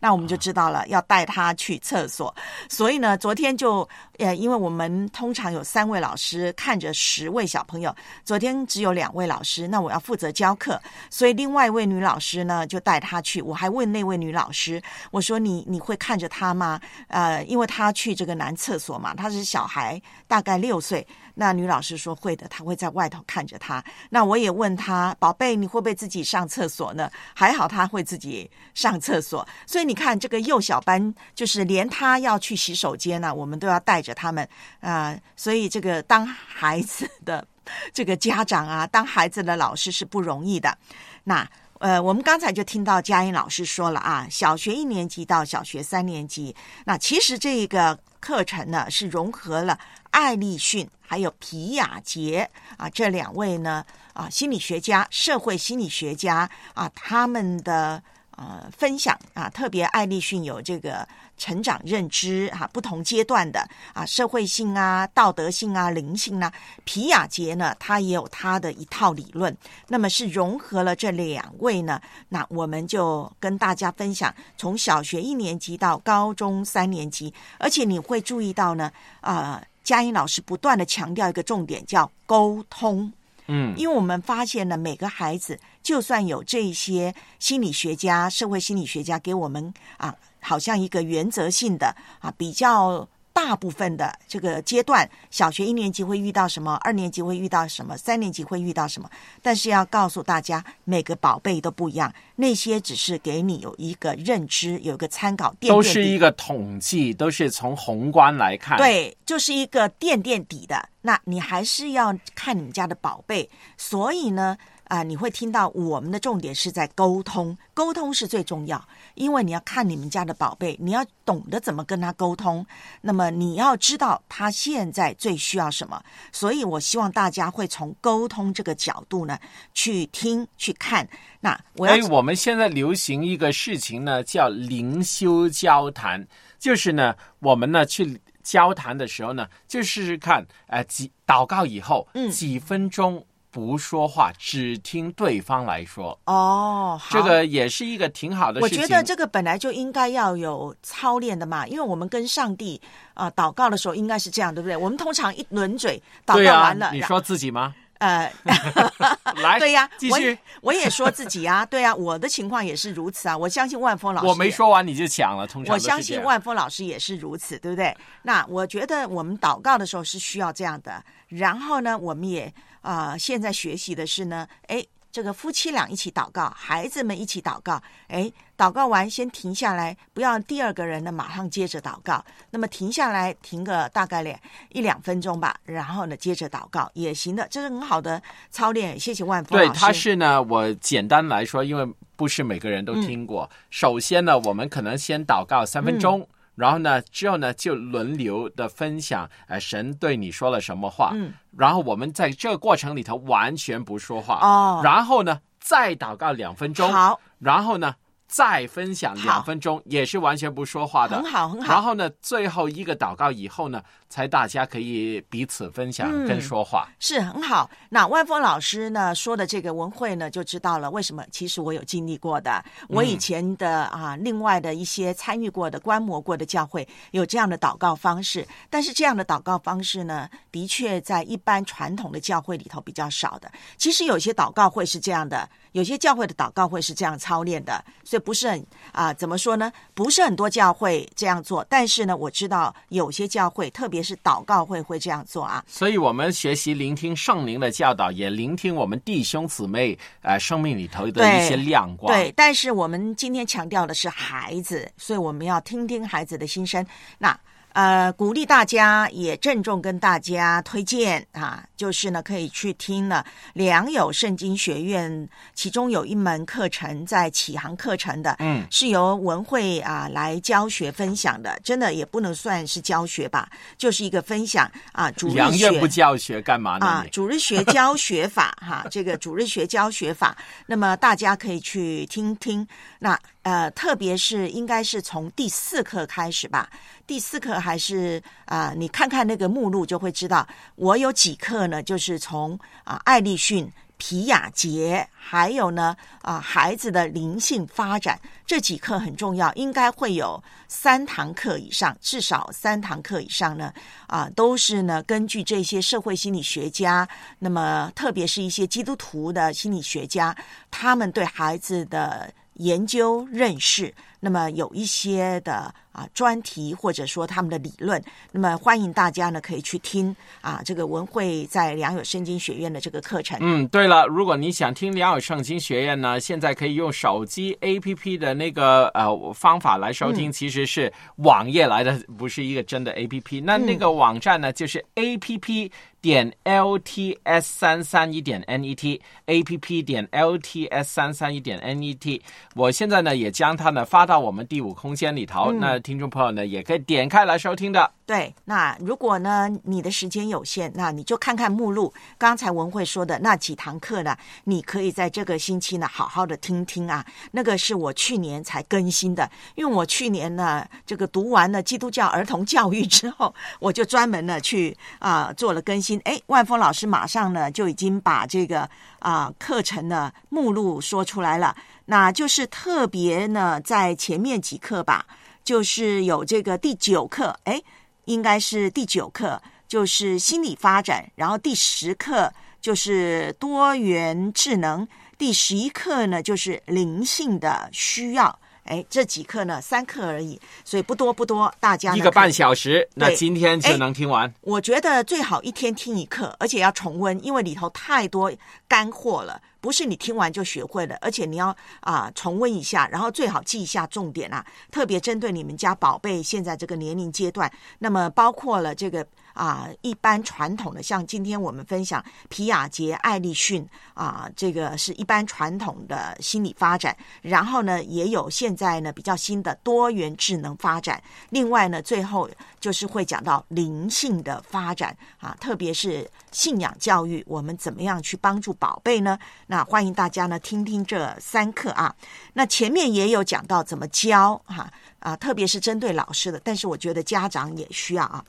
[0.00, 2.34] 那我们就知道了，要带他去厕所。
[2.68, 10.80] 所以呢，昨天就呃，因为我们通常有三位老师看着十位小朋友，昨天只有两位老师，那我要负责教课，
[11.10, 13.42] 所以另外一位女老师呢就带他去。
[13.42, 14.80] 我还问那位女老师，
[15.10, 16.80] 我说你你会看着他吗？
[17.08, 21.06] 呃，因为他去这个男厕所嘛，他是小孩，大概六岁。
[21.40, 23.82] 那女老师说会的，她会在外头看着他。
[24.10, 27.08] 那我也问他，宝贝，你会不会自己上厕所呢？
[27.32, 29.46] 还好他会自己上厕所。
[29.64, 34.46] 所以你看，这个幼小班就是连他要去洗手间呢、我们都要带着他们
[34.80, 37.46] 啊、所以这个当孩子的
[37.94, 40.76] 这个家长啊，当孩子的老师是不容易的。
[41.22, 41.48] 那
[41.78, 46.52] 呃，我们刚才就听到佳音老师说了啊，小学一年级到小学三年级，
[46.84, 49.78] 那其实这个课程呢是融合了
[50.10, 66.52] 艾利逊还有皮亚杰啊这两位呢啊心理学家、社会心理学家啊他们的呃分享啊，特别艾利逊有这个成长认知啊不同阶段的啊社会性啊、道德性啊、灵性啊，
[66.84, 78.90] 皮亚杰呢他也有他的一套理论，那么是融合了这两位呢，那我们就跟大家分享从小学一年级到高中三年级，而且你会注意到呢，
[79.20, 83.10] 呃，佳音老师不断的强调一个重点，叫沟通。
[83.46, 99.08] 嗯，因为我们发现呢，每个孩子就算有这些心理学家、社会心理学家给我们啊，好像一个原则性的啊，比较大部分的这个阶段，小学一年级会遇到什么，二年级会遇到什么，三年级会遇到什么，
[99.40, 110.88] 但是要告诉大家，每个宝贝都不一样，那些只是给你有一个认知，有一个参考，垫都是一个统计，都是从宏观来看。，对，就是一个垫垫底的。
[111.02, 118.82] 那你还是要看你们家的宝贝，所以呢，啊、你会听到我们的重点是在沟通，沟通是最重要，
[119.14, 122.64] 因为你要看你们家的宝贝，你要懂得怎么跟他沟通，
[123.00, 126.02] 那么你要知道他现在最需要什么。
[126.32, 129.38] 所以我希望大家会从沟通这个角度呢
[129.74, 131.08] 去听去看。
[131.40, 136.26] 那我要所以我们现在流行一个事情呢，叫灵修交谈，
[136.58, 148.86] 就是呢，我们呢去交谈的时候呢，就试试看，呃，几祷告以后，嗯几分钟不说话，只听对方来说，哦，这个也是一个挺好的我事情。
[148.86, 152.80] 觉得这个本来就应该要有操练的嘛，因为我们跟上帝
[153.14, 154.76] 啊、祷告的时候应该是这样，对不对？
[154.76, 157.74] 我们通常一轮嘴祷告完了，，然你说自己吗？
[157.98, 158.32] 呃，
[159.42, 163.36] 来，对呀，继续我也我也说自己啊，对啊，我的情况也是如此啊。
[163.36, 167.92] 我相信万峰老师，我没说完你就抢了，通常我相信万峰老师也是如此，对不对？
[168.22, 171.02] 那我觉得我们祷告的时候是需要这样的。
[171.26, 174.84] 然后呢，我们也啊，现在学习的是呢，哎。
[175.10, 177.82] 这个夫妻俩一起祷告，孩子们一起祷告。
[178.08, 182.22] 哎，祷告完先停下来，不要第二个人呢马上接着祷告。
[182.50, 189.00] 那么停下来，停个大概两一两分钟吧，然后呢接着祷告也行的，这是很好的操练。
[189.00, 193.50] 谢谢万峰对，他是呢，我简单来说，因为不是每个人都听过。
[193.70, 196.28] 首先呢，我们可能先祷告三分钟。
[196.58, 201.12] 然后呢，之后呢，就轮流的分享，呃，神对你说了什么话。
[201.14, 204.40] 嗯，然后我们在这个过程里头完全不说话。
[204.42, 206.92] 哦，然后呢，再祷告两分钟。
[206.92, 207.94] 好，然后呢。
[208.28, 211.72] 再分享两分钟，也是完全不说话的，很好很好。
[211.72, 217.70] 然后呢，最后一个祷告以后呢，才大家可以彼此分享跟说话，是很好。
[217.88, 221.24] 那万峰老师呢说的这个文会呢，就知道了为什么。
[221.30, 233.50] 其实我有经历过的，我以前的啊，另外的一些参与过的、观摩过的教会有这样的祷告方式，但是这样的祷告方式呢，的确在一般传统的教会里头比较少的。
[233.78, 235.48] 其实有些祷告会是这样的。
[235.72, 239.72] 有些教会的祷告会是这样操练的，所以不是很啊，怎么说呢？
[239.94, 245.64] 不是很多教会这样做，但是呢，我知道有些教会，特别是祷告会会这样做啊。
[245.66, 252.12] 所以我们学习聆听圣灵的教导，也聆听我们弟兄姊妹呃生命里头的一些亮光。
[252.12, 256.84] 对，但是我们今天强调的是孩子，所以我们要听听孩子的心声。
[257.18, 257.38] 那。
[257.72, 275.08] 呃，鼓励大家，也郑重跟大家推荐啊，就是呢，可以去听了良友圣经学院，其中有一门课程在启航课程的，嗯，是由文慧啊来教学分享的，真的也不能算是教学吧，就是一个分享啊。
[275.12, 276.86] 主日学不教学干嘛呢？
[276.86, 282.66] 啊，主日学教学法哈，这个主日学教学法，那么大家可以去听听。
[282.98, 283.16] 那
[283.48, 286.68] 呃，特别是应该是从第四课开始吧。
[287.06, 291.82] 第四课还是啊，你看看那个目录就会知道，我有几课呢？
[291.82, 303.72] 就是从啊艾利逊、皮亚杰，还有呢啊孩子的灵性发展这几课很重要，应该会有三堂课以上，至少三堂课以上呢
[304.08, 310.36] 啊都是呢根据这些社会心理学家，那么特别是一些基督徒的心理学家，
[310.70, 313.94] 他们对孩子的研究认识。
[314.20, 318.02] 那么有一些的啊专题或者说他们的理论，
[318.32, 323.38] 那么欢迎大家呢可以去听啊这个文慧在良友圣经学院的这个课程。
[323.40, 333.40] 嗯，对了，如果你想听良友圣经学院呢，现在可以用手机 APP 的那个呃方法来收听，其实是网页来的，不是一个真的 APP。
[333.44, 342.20] 那那个网站呢，就是 APP 点 LTS 三三一点 NET，APP 点 LTS 三三一点 NET。
[342.54, 344.07] 我现在呢也将它呢发。
[344.08, 347.92] 到我们第五空间里头，那听众朋友呢也可以点开来收听的。
[348.06, 351.92] 对，那如果呢你的时间有限，那你就看看目录。
[352.16, 357.04] 刚才文慧说的那几堂课呢，你可以在这个星期呢好好的听听啊。
[357.32, 366.00] 那个是我去年才更新的，因为我去年呢这个读完了基督教儿童教育之后，我就专门呢去啊做了更新。
[366.04, 368.66] 哎，万峰老师马上呢就已经把这个
[369.00, 371.54] 啊课程的目录说出来了。
[371.90, 375.06] 那就是特别呢，在前面几课吧，
[375.42, 377.62] 就是有这个第九课，哎，
[378.04, 382.30] 应该是第九课，就是心理发展，然后第十课
[382.60, 384.86] 就是多元智能，
[385.16, 388.38] 第十一课呢就是灵性的需要。
[388.64, 394.30] 哎，这几课呢，三课而已，所以不多不多，大家一个半小时，那今天就能听完。
[394.42, 398.30] 我觉得最好一天听一课，而且要重温，因为里头太多
[398.68, 409.06] 干货了，不是你听完就学会了，而且你要啊重温一下，然后最好记一下重点啊，特别针对你们家宝贝现在这个年龄阶段，那么包括了这个。
[409.34, 416.96] 啊，一般传统的，像今天我们分享皮亚杰、艾利逊啊，这个是一般传统的心理发展。
[417.22, 421.00] 然后呢，也有现在呢比较新的多元智能发展。
[421.30, 422.28] 另外呢，最后
[422.60, 429.18] 就是会讲到灵性的发展啊，特别是信仰教育，我们怎么样去帮助宝贝呢？
[429.46, 431.94] 那欢迎大家呢听听这三课啊。
[432.34, 438.24] 那前面也有讲到怎么教哈啊，特别是针对老师的，但是我觉得家长也需要啊。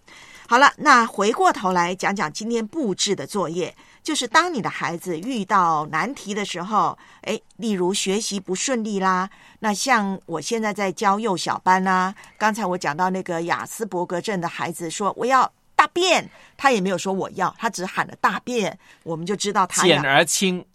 [0.47, 3.75] 好了，那回过头来讲讲今天布置的作业，
[4.09, 9.29] 就是当你的孩子遇到难题的时候，诶，例如学习不顺利啦，
[9.59, 20.65] 那像我现在在教幼小班啦，刚才我讲到那个雅斯伯格症的孩子说，我要大便，他也没有说我要，他只喊了大便，我们就知道他简而轻。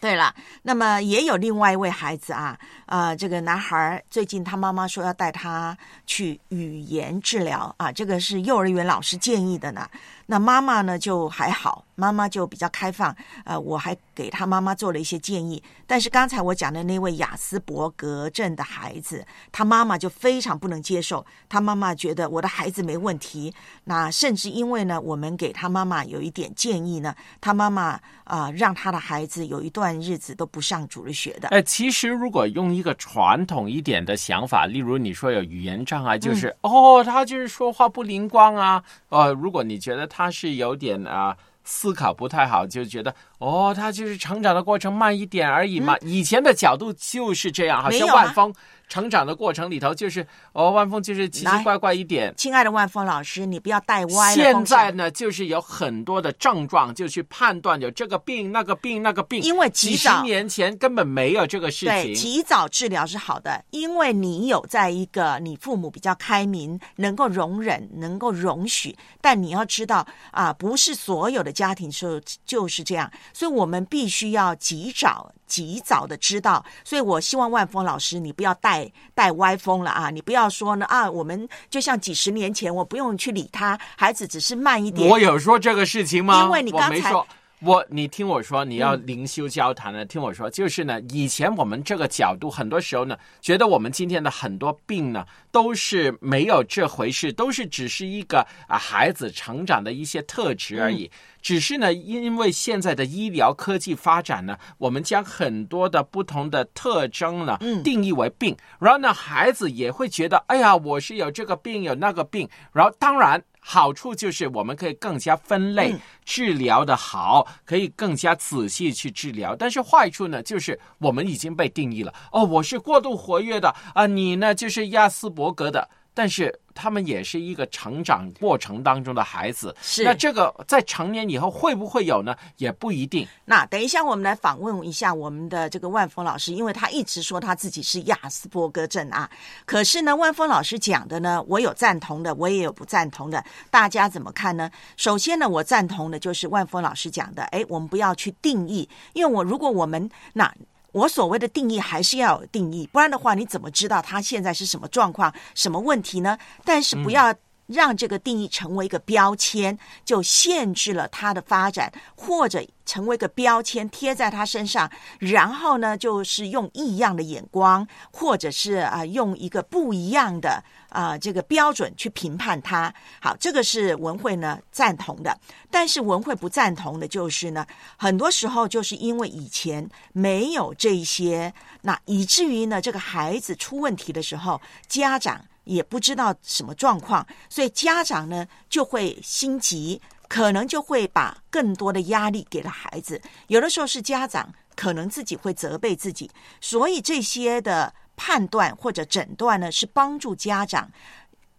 [0.00, 9.88] 对了，那么也有另外一位孩子啊，呃，这个男孩最近他妈妈说要带他去语言治疗啊，这个是幼儿园老师建议的呢。
[10.26, 13.14] 那妈妈呢就还好，妈妈就比较开放。
[13.44, 15.62] 呃，我还给他妈妈做了一些建议。
[15.86, 21.24] 但是刚才我讲的那位雅斯伯格症的孩子，他妈妈就非常不能接受。
[21.48, 23.54] 他妈妈觉得我的孩子没问题。
[23.84, 31.48] 那甚至因为呢，我们给他妈妈有一点建议呢，他妈妈啊，让他的孩子有一段日子都不上主日学的。
[31.48, 38.82] 呃，其实如果用一个传统一点的想法，例如你说有语言障碍，就是、嗯哦，他就是说话不灵光啊。
[39.10, 41.36] 呃，如果你觉得他是有点啊。
[41.66, 45.96] 思考不太好，就觉得哦，他就是成长的过程慢一点而已嘛。
[46.02, 48.52] 以前的角度就是这样，好像万峰
[48.88, 52.32] 成长的过程里头就是哦，万峰就是奇奇怪怪一点。
[52.36, 59.42] 亲爱的万峰老师，你不要带歪了现在呢，就是有很多的症状，就去判断有这个病、那个病、那个病。
[59.42, 68.96] 因为几十年前根本没有这个事情对，及早治疗是好的，因为你有在一个你父母比较开明，能够容忍，能够容许。
[69.20, 75.32] 但你要知道啊，不是所有的家庭就就是这样，所以我们必须要及早。
[75.54, 80.10] 及早的知道，所以我希望万峰老师，你不要带带歪风了啊！
[80.10, 85.08] 你不要说呢啊，我们就像几十年前，我不用去理他，孩子只是慢一点。
[85.08, 86.42] 我有说这个事情吗？
[86.42, 87.12] 因为你刚才
[87.60, 90.04] 我你听我说，你要嗯灵修交谈呢。
[90.04, 101.10] 听我说，就是呢，以前我们这个角度，很多时候呢，觉得我们今天的很多病呢，都是没有这回事，都是只是一个啊孩子成长的一些特质而已。
[101.40, 113.42] 只是呢，因为现在的医疗科技发展呢，我们将很多的不同的特征呢，嗯定义为病，然后呢，孩子也会觉得，哎呀，我是有这个病，有那个病，然后当然。
[113.66, 119.56] 好处就是我们可以更加分类、嗯治疗的好，可以更加仔细去治疗。
[119.56, 122.12] 但是坏处呢，就是我们已经被定义了。
[122.32, 125.88] 哦，我是过度活跃的啊，你呢就是亚斯伯格的。
[126.12, 132.34] 但是他们也是一个成长过程当中的孩子，是那这个在成年以后会不会有呢？
[132.56, 133.26] 也不一定。
[133.44, 139.30] 那等一下，我们来访问一下我们的这个万峰老师，因为他一直说他自己是亚斯伯格症啊。
[139.64, 143.42] 可是呢，万峰老师讲的呢，我有赞同的，我也有不赞同的。
[143.70, 144.70] 大家怎么看呢？
[144.96, 150.52] 首先呢，我赞同的就是万峰老师讲的，哎，我们不要去定义，因为我如果我们那。
[150.94, 156.38] 我所谓的定义还是要有定义，不然的话，你怎么知道他现在是什么状况、什么问题呢？
[156.64, 157.34] 但是不要
[157.66, 164.88] 让这个定义成为一个标签，就限制了他的发展，或者成为一个标签贴在他身上，
[165.18, 170.62] 然后呢，就是用异样的眼光，或者是啊、用一个不一样的
[170.94, 172.94] 啊、这个标准去评判他。
[173.20, 175.38] 好，这个是文慧呢赞同的，
[175.70, 177.66] 但是文慧不赞同的就是呢，
[177.98, 185.44] 很多时候就是因为以前没有这些，那以至于呢，这个孩子出问题的时候，家长。
[185.64, 193.18] 也不知道什么状况，所以家长呢就会心急，可能就会把更多的压力给了孩子。
[193.46, 196.30] 有的时候是家长可能自己会责备自己，
[196.60, 200.90] 所以这些的判断或者诊断呢，是帮助家长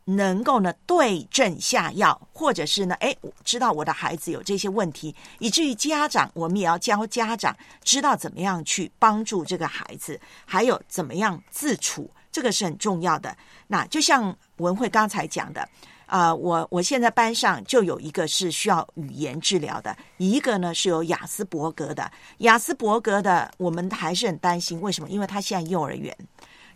[0.06, 12.10] 能够呢对症下药，或者是呢，哎，知道我的孩子有这些问题，以至于家长我们也要教家长知道怎么样去帮助这个孩子，还有怎么样自处。
[12.32, 13.36] 这个是很重要的。
[13.68, 15.68] 那就像文慧刚才讲的，
[16.06, 22.12] 啊、我我现在班上就有一个是需要语言治疗的，一个呢是有雅斯伯格的。
[22.40, 25.10] 雅斯伯格的，我们还是很担心，为什么？
[25.10, 26.16] 因为他现在幼儿园，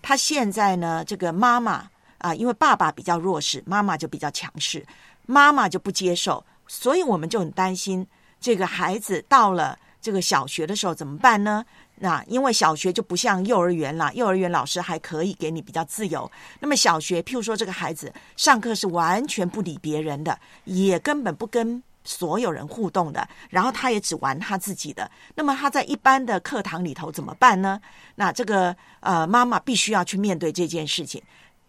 [0.01, 4.85] 他现在呢，这个妈妈啊、因为爸爸比较弱势，妈妈就比较强势，
[5.25, 8.05] 妈妈就不接受，所以我们就很担心
[8.41, 11.63] 这个孩子到了这个小学的时候怎么办呢？
[11.99, 16.31] 那因为小学就不像幼儿园啦，幼儿园老师还可以给你比较自由。
[16.59, 25.11] 那么小学，譬如说这个孩子上课是完全不理别人的，也根本不跟所有人互动的，然后他也只玩他自己的。
[25.35, 27.79] 那么他在一般的课堂里头怎么办呢？
[28.15, 31.21] 那这个呃妈妈必须要去面对这件事情。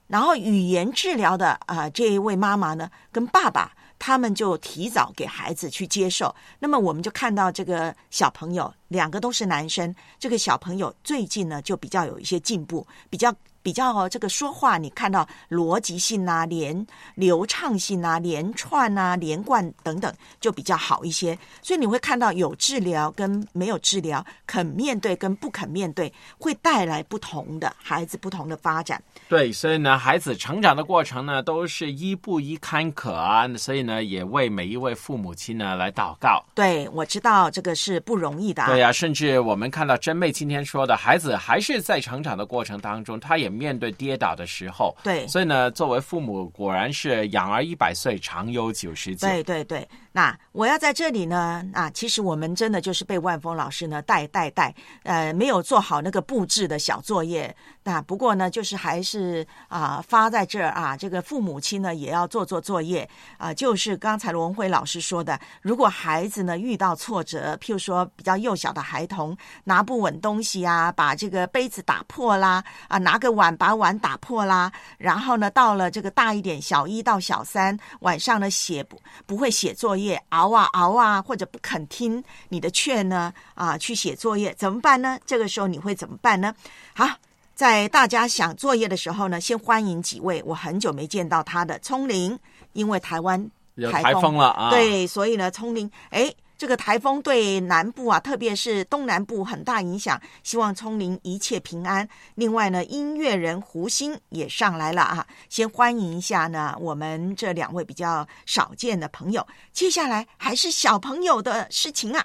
[0.07, 3.73] 然后语言治疗的啊、呃、这一位妈妈呢，跟爸爸。
[4.01, 13.33] 他们就提早给孩子去接受，那么我们就看到这个小朋友两个都是男生，这个小朋友最近呢就比较有一些进步，比较。
[13.63, 21.39] 比较这个说话，你看到逻辑性啊、连流畅性啊、连串啊、连贯等等，就比较好一些。
[21.61, 29.03] 所以你会看到有治疗跟没有治疗，肯面对跟不肯面对，会带来不同的孩子不同的发展。
[29.29, 33.47] 对，所以呢，孩子成长的过程呢，都是一步一坎坷啊。
[33.59, 36.43] 所以呢，也为每一位父母亲呢来祷告。
[36.55, 38.65] 对，我知道这个是不容易的。
[38.65, 43.50] 对呀，甚至我们看到真妹今天说的，孩子还是在成长的过程当中，他也。
[43.51, 49.27] 面对跌倒的时候，对，所以呢，作为父母，果然是养儿一百岁，常忧九十九。
[49.27, 49.87] 对对对。
[50.13, 57.55] 那我要在这里呢，啊，其实我们真的就是被万峰老师呢带带带，呃，没有做好那个布置的小作业。
[57.85, 63.09] 那不过呢，就是还是啊发在这儿啊，这个父母亲呢也要做做作业
[63.39, 63.55] 啊。
[63.55, 80.00] 就是刚才罗文辉老师说的，如果孩子呢遇到挫折，譬如说比较幼小的孩童拿不稳东西啊，把这个杯子打破啦，啊，拿个碗把碗打破啦，然后呢到了这个大一点，小一到小三，晚上呢写不不会写作业。
[80.05, 85.19] 业熬啊熬啊，或者不肯听你的劝呢啊，去写作业怎么办呢？
[85.25, 86.55] 这个时候你会怎么办呢？
[86.95, 87.07] 好，
[87.55, 92.39] 在大家想作业的时候呢，先欢迎几位我很久没见到他的聪玲，
[92.73, 93.51] 因为台湾
[93.93, 96.33] 台风了啊，对，所以呢，聪玲哎。
[96.61, 100.21] 这个台风对南部啊，特别是东南部很大影响。
[100.43, 102.07] 希望聪明一切平安。
[102.35, 109.47] 另外呢，音乐人胡星也上来了啊，先欢迎一下呢，我们这两位比较少见的朋友。
[109.73, 112.23] 接下来还是小朋友的事情啊。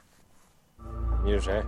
[1.23, 1.63] 你是谁？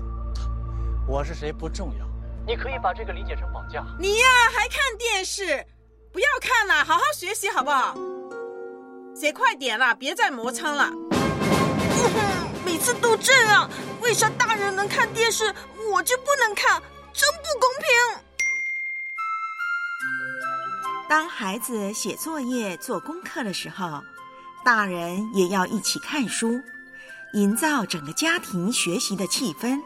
[1.08, 2.06] 我是谁不重要，
[2.46, 3.82] 你可以把这个理解成绑架。
[3.98, 5.66] 你呀，还看电视？
[6.12, 7.96] 不要看了，好好学习好不好？
[9.16, 10.92] 写快点了，别再磨蹭了。
[12.88, 13.70] 每次都这样，
[14.00, 15.54] 为啥大人能看电视，
[15.92, 16.82] 我就不能看？
[17.14, 18.24] 真不公平！
[21.10, 24.02] 当孩子写作业、做功课的时候，
[24.64, 26.62] 大人也要一起看书，
[27.34, 29.82] 营造整个家庭学习的气氛。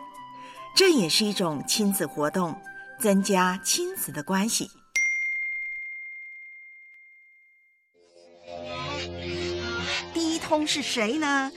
[0.75, 2.61] 这也是一种亲子活动，
[2.99, 4.69] 增加亲子的关系。
[10.13, 11.51] 第一通是谁呢？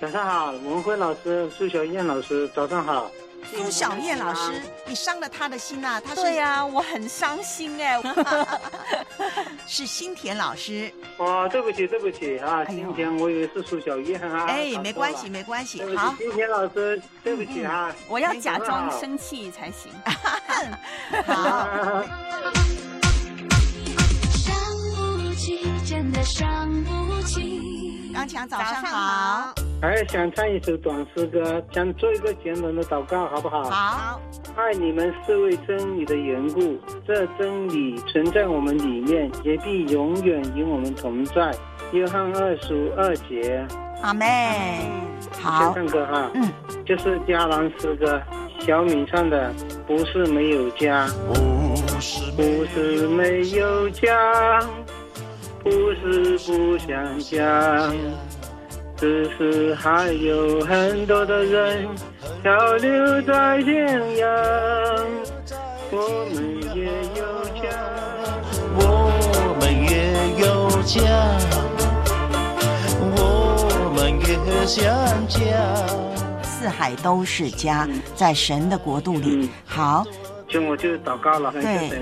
[0.00, 3.10] 早上好，文辉老师、苏小燕老师，早上好。
[3.52, 6.00] 苏小燕老师，你伤了他的心呐！
[6.00, 8.00] 他对呀，我很伤心哎。
[9.66, 10.90] 是新田老师。
[11.18, 14.46] 哦，对不起，对不起啊，新田，我以为是苏小燕啊。
[14.46, 15.82] 哎，没关系，没关系。
[15.96, 17.94] 好，新田老师，对不起啊。
[18.08, 19.92] 我要假装生气才行。
[21.26, 21.68] 好。
[24.32, 24.54] 伤
[24.96, 29.54] 不起，真的伤不起刚强，早上好。
[29.82, 33.64] 还想唱一首短诗歌，想做一个简短的祷告，好不好？
[33.64, 34.20] 好。
[34.54, 41.50] 爱你们是为真理的缘故，这真理存在我们里面，也必永远与我们同在。
[41.92, 43.66] 约翰二书二节。
[44.02, 44.26] 阿妹。
[45.40, 45.72] 好。
[45.72, 46.30] 先唱歌哈。
[46.34, 46.46] 嗯。
[46.84, 48.20] 就是迦南诗歌，
[48.58, 49.50] 小敏唱的，
[49.86, 51.08] 不是没有家，
[52.36, 54.60] 不是没有家，
[55.64, 57.90] 不是不想家。
[59.00, 61.88] 只是还有很多的人
[62.42, 64.26] 漂流在天涯，
[65.90, 66.84] 我们也
[67.16, 67.24] 有
[67.58, 67.64] 家，
[68.76, 71.00] 我们也有家，
[73.16, 74.84] 我们也想
[75.26, 75.40] 家。
[76.42, 79.48] 四海都是家，在神的国度里。
[79.64, 80.04] 好，
[80.46, 81.98] 就我就祷告了，对，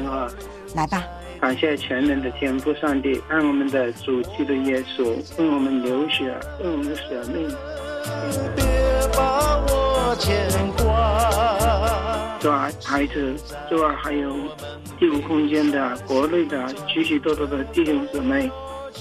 [0.74, 1.04] 来吧。
[1.40, 5.04] 感谢全能的天父上帝，爱我们的主基督耶稣，
[5.38, 6.24] 为我们流血，
[6.60, 7.48] 为我们舍命。
[8.56, 8.64] 别
[9.16, 10.36] 把我牵
[10.76, 12.38] 挂。
[12.40, 13.34] 主啊，孩子，
[13.70, 14.34] 主啊，还有
[14.98, 18.50] 第五空间的国内的许许多多的弟兄姊妹，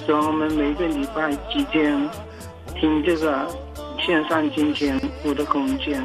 [0.06, 2.10] 主啊，我们每个礼拜几天
[2.80, 3.48] 听这个
[4.00, 6.04] 线上金钱我的空间，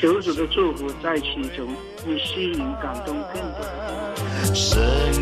[0.00, 1.66] 求主的祝福在其中，
[2.06, 5.18] 以吸引感动更多的人。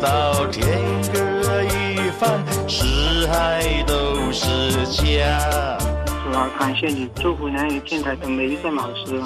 [0.00, 0.80] 到天
[1.12, 4.44] 各一方，四海都是
[4.86, 5.78] 家。
[6.24, 9.22] 主啊，感谢你祝福南语电台的每一个老师，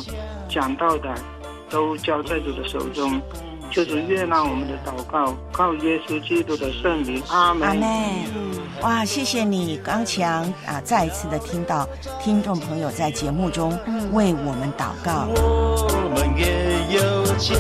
[0.47, 1.15] 讲到的
[1.71, 3.19] 都交在主的手中，
[3.75, 7.69] 就是悦纳我们的祷告，靠耶稣基督的圣名，阿门。
[7.69, 7.89] 阿门。
[8.83, 10.81] 哇，谢谢你，刚强啊！
[10.85, 11.89] 再一次的听到
[12.23, 13.77] 听众朋友在节目中
[14.13, 15.27] 为我们祷告。
[15.35, 17.57] 我们也有家。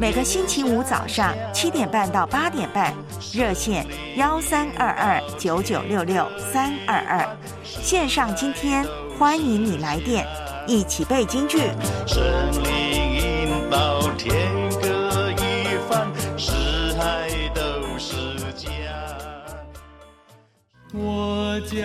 [0.00, 2.92] 每个星期五早上七点半到八点半，
[3.32, 3.86] 热线
[4.16, 7.24] 幺三二二九九六六三二二，
[7.62, 8.84] 线上今天
[9.16, 10.26] 欢迎你来电，
[10.68, 11.58] 一起背京剧。
[12.06, 16.52] 神灵引导，天各一方，四
[16.94, 17.62] 海都
[17.98, 18.66] 是家。
[20.92, 21.78] 我将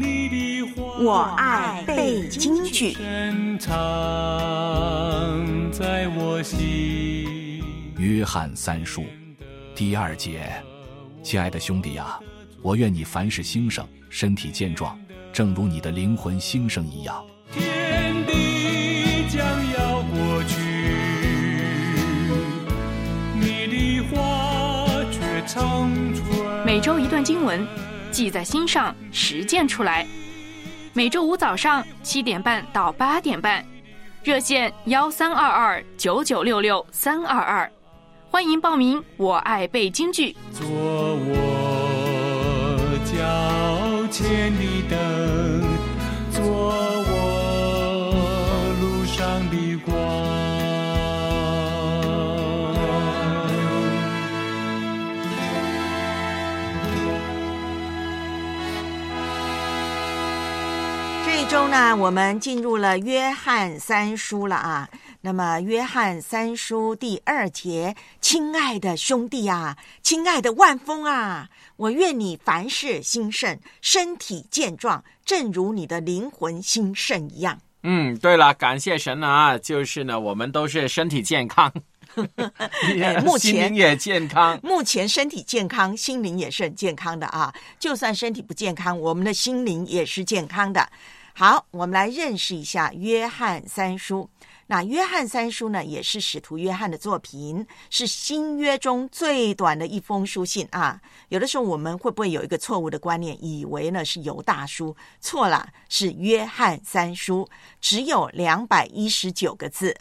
[0.00, 2.94] 你的话我爱背京剧。
[2.94, 3.70] 深藏
[5.70, 7.62] 在我心。
[7.96, 9.04] 约翰三叔
[9.74, 10.50] 第二节，
[11.22, 12.18] 亲爱的兄弟呀、
[12.60, 14.98] 我愿你凡事兴盛，身体健壮，
[15.32, 17.24] 正如你的灵魂兴盛一样。
[17.52, 19.40] 天地将
[19.72, 20.56] 要过去，
[23.34, 24.16] 你的话
[25.10, 26.26] 却长存。
[26.64, 27.66] 每周一段经文，
[28.10, 30.06] 记在心上，实践出来。
[30.92, 33.64] 每周五早上七点半到八点半，
[34.24, 37.70] 热线幺三二二九九六六三二二，
[38.30, 39.02] 欢迎报名。
[39.16, 40.34] 我爱背京剧。
[40.52, 41.36] 做我
[43.04, 45.75] 脚前的灯，
[61.46, 64.88] 这一周呢，我们进入了约翰三书了啊。
[65.20, 77.60] 那么，约翰三书第二节，亲爱的兄弟啊，亲爱的万峰啊，我愿你凡事兴盛，身体健壮，正如你的灵魂兴盛一样。
[77.84, 81.72] 嗯，对了，感谢神啊，就是呢，我们都是身体健康，
[83.00, 84.58] 哎目前也健康。
[84.64, 87.54] 目前身体健康，心灵也是很健康的啊。
[87.78, 90.88] 就算身体不健康，我们的心灵也是健康的。
[91.38, 94.26] 好，我们来认识一下约翰三书。
[94.68, 100.98] 那约翰三书呢，也是使徒约翰的作品，是新约中最短的一封书信啊。
[101.28, 104.96] 有的时候我们会不会有一个错误的观念，以为呢是犹大书？
[105.20, 107.46] 错了，是约翰三书，
[107.82, 109.94] 只有两百一十九个字。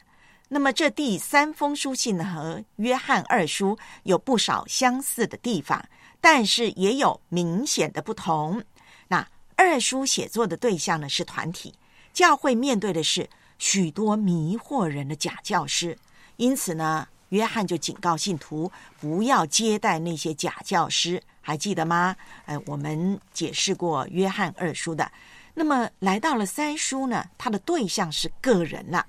[0.48, 5.84] 那么这第三封书信呢，和约翰二书有不少相似的地方，
[6.22, 8.64] 但是也有明显的不同。
[9.56, 11.74] 二叔写作的对象呢是团体，
[12.14, 15.98] 教会面对的是许多迷惑人的假教师，
[16.38, 22.16] 因此呢，约翰就警告信徒不要接待那些假教师，还记得吗？
[22.46, 25.10] 呃，我们解释过约翰二叔的。
[25.54, 29.08] 那么来到了三叔呢，他的对象是个人了、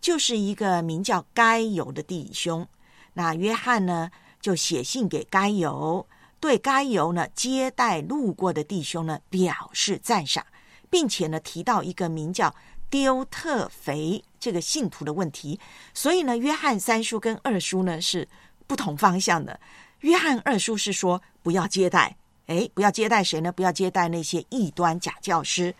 [0.00, 2.66] 就是一个名叫该犹的弟兄。
[3.14, 6.06] 那约翰呢，就写信给该犹，
[6.40, 10.46] 对该犹呢接待路过的弟兄呢表示赞赏，
[10.88, 12.54] 并且呢提到一个名叫
[12.90, 15.58] 丢特肥这个信徒的问题。
[15.92, 18.26] 所以呢，约翰三叔跟二叔呢是
[18.66, 19.58] 不同方向的。
[20.00, 22.16] 约翰二叔是说不要接待，
[22.46, 23.50] 哎，不要接待谁呢？
[23.50, 25.74] 不要接待那些异端假教师。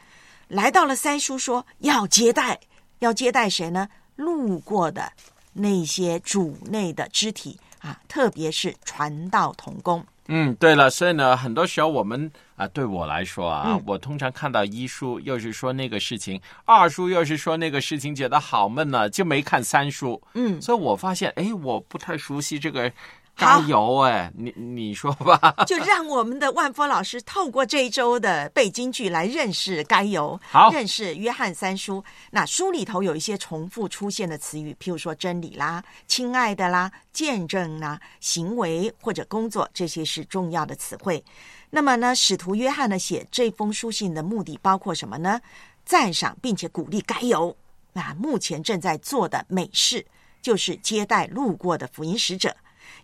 [0.48, 2.58] 来到了三叔说要接待，
[2.98, 3.88] 要接待谁呢？
[4.16, 5.12] 路过的
[5.52, 10.04] 那些主内的肢体啊，特别是传道同工。
[10.28, 20.22] 嗯，对了，所以呢，很多时候我们啊，对我来说啊，嗯我通常看到一书又是说那个事情，二书又是说那个事情，觉得好闷呢，就没看三书。
[20.34, 22.94] 嗯，所以我发现，哎，我不太熟悉这个好
[23.38, 25.54] 加油，哎，你你说吧。
[25.64, 32.02] 就让我们的万峰老师透过这一周的背京剧来认识该由，好认识约翰三叔。
[32.32, 41.24] 那书里头有一些重复出现的词语，譬如说真理啦、亲爱的啦、见证啦、行为或者工作，这些是重要的词汇。
[41.70, 45.40] 那么呢，使徒约翰呢写这封书信的目的包括什么呢？
[45.84, 47.56] 赞赏并且鼓励该由
[47.94, 50.04] 啊，目前正在做的美事
[50.42, 52.54] 就是接待路过的福音使者。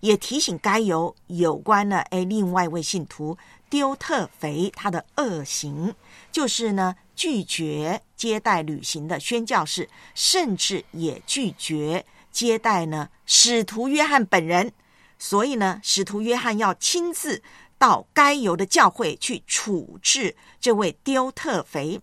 [0.05, 3.39] 也提醒该由有关呢，哎，另外一位信徒
[3.71, 5.95] 丢特肥他的恶行，
[6.31, 14.71] 就是呢拒绝接待旅行的宣教士，甚至也拒绝接待呢使徒约翰本人。
[15.19, 17.43] 所以呢，使徒约翰要亲自
[17.79, 21.99] 到该由的教会去处置这位丢特肥。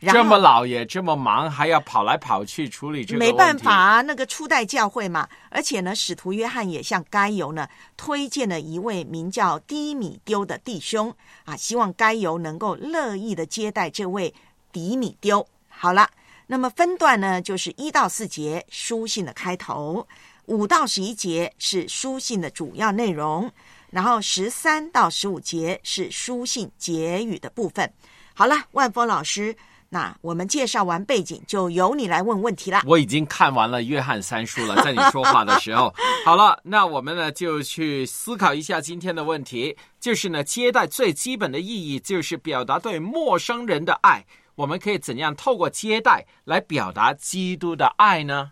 [0.00, 7.66] 这么老也这么忙，还要跑来跑去处理这个没办法啊，那个初代教会嘛，而且呢，使徒约翰也向该犹呢
[7.96, 14.34] 推荐了一位名叫低米丢的弟兄啊，希望该犹能够乐意的接待这位
[14.70, 15.46] 迪米丢。
[15.68, 16.10] 好了，
[16.46, 20.06] 那么分段呢，就是一到四节书信的开头，
[20.44, 23.50] 五到十一节是书信的主要内容，
[23.90, 27.90] 然后十三到十五节是书信结语的部分。
[28.34, 29.56] 好了，万峰老师，
[29.88, 32.82] 那我们介绍完背景，就由你来问问题啦。
[32.86, 35.94] 我已经看完了约翰三书了， 在你说话的时候。
[36.24, 44.24] 好了，那我们呢就去思考一下今天的问题，就是呢，接待最基本的意义就是表达对陌生人的爱。
[44.56, 48.50] 我们可以怎样透过接待来表达基督的爱呢？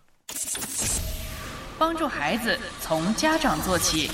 [1.79, 4.11] 帮助孩子从家长做起。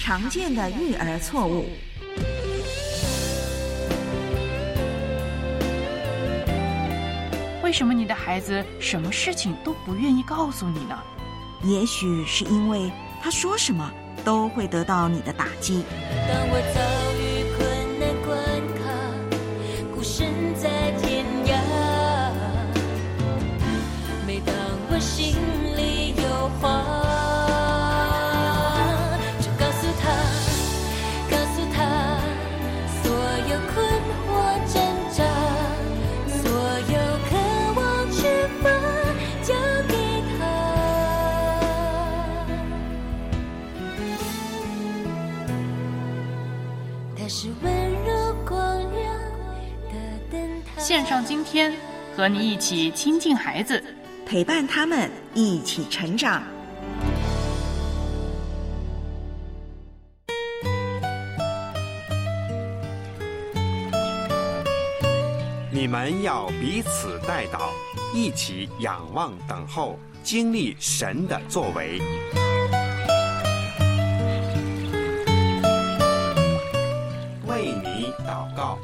[0.00, 1.68] 常见的育儿错误。
[7.70, 10.98] 为什么你的孩子什么事情都不愿意告诉你呢？
[11.62, 12.90] 也许是因为
[13.22, 13.88] 他说什么
[14.24, 15.84] 都会得到你的打击。
[16.28, 16.60] 当我
[51.10, 51.74] 上今天
[52.16, 53.82] 和你一起亲近孩子，
[54.24, 56.40] 陪伴他们一起成长。
[65.72, 67.70] 你们要彼此带祷，
[68.14, 72.00] 一起仰望等候，经历神的作为。
[77.48, 78.78] 为你祷告。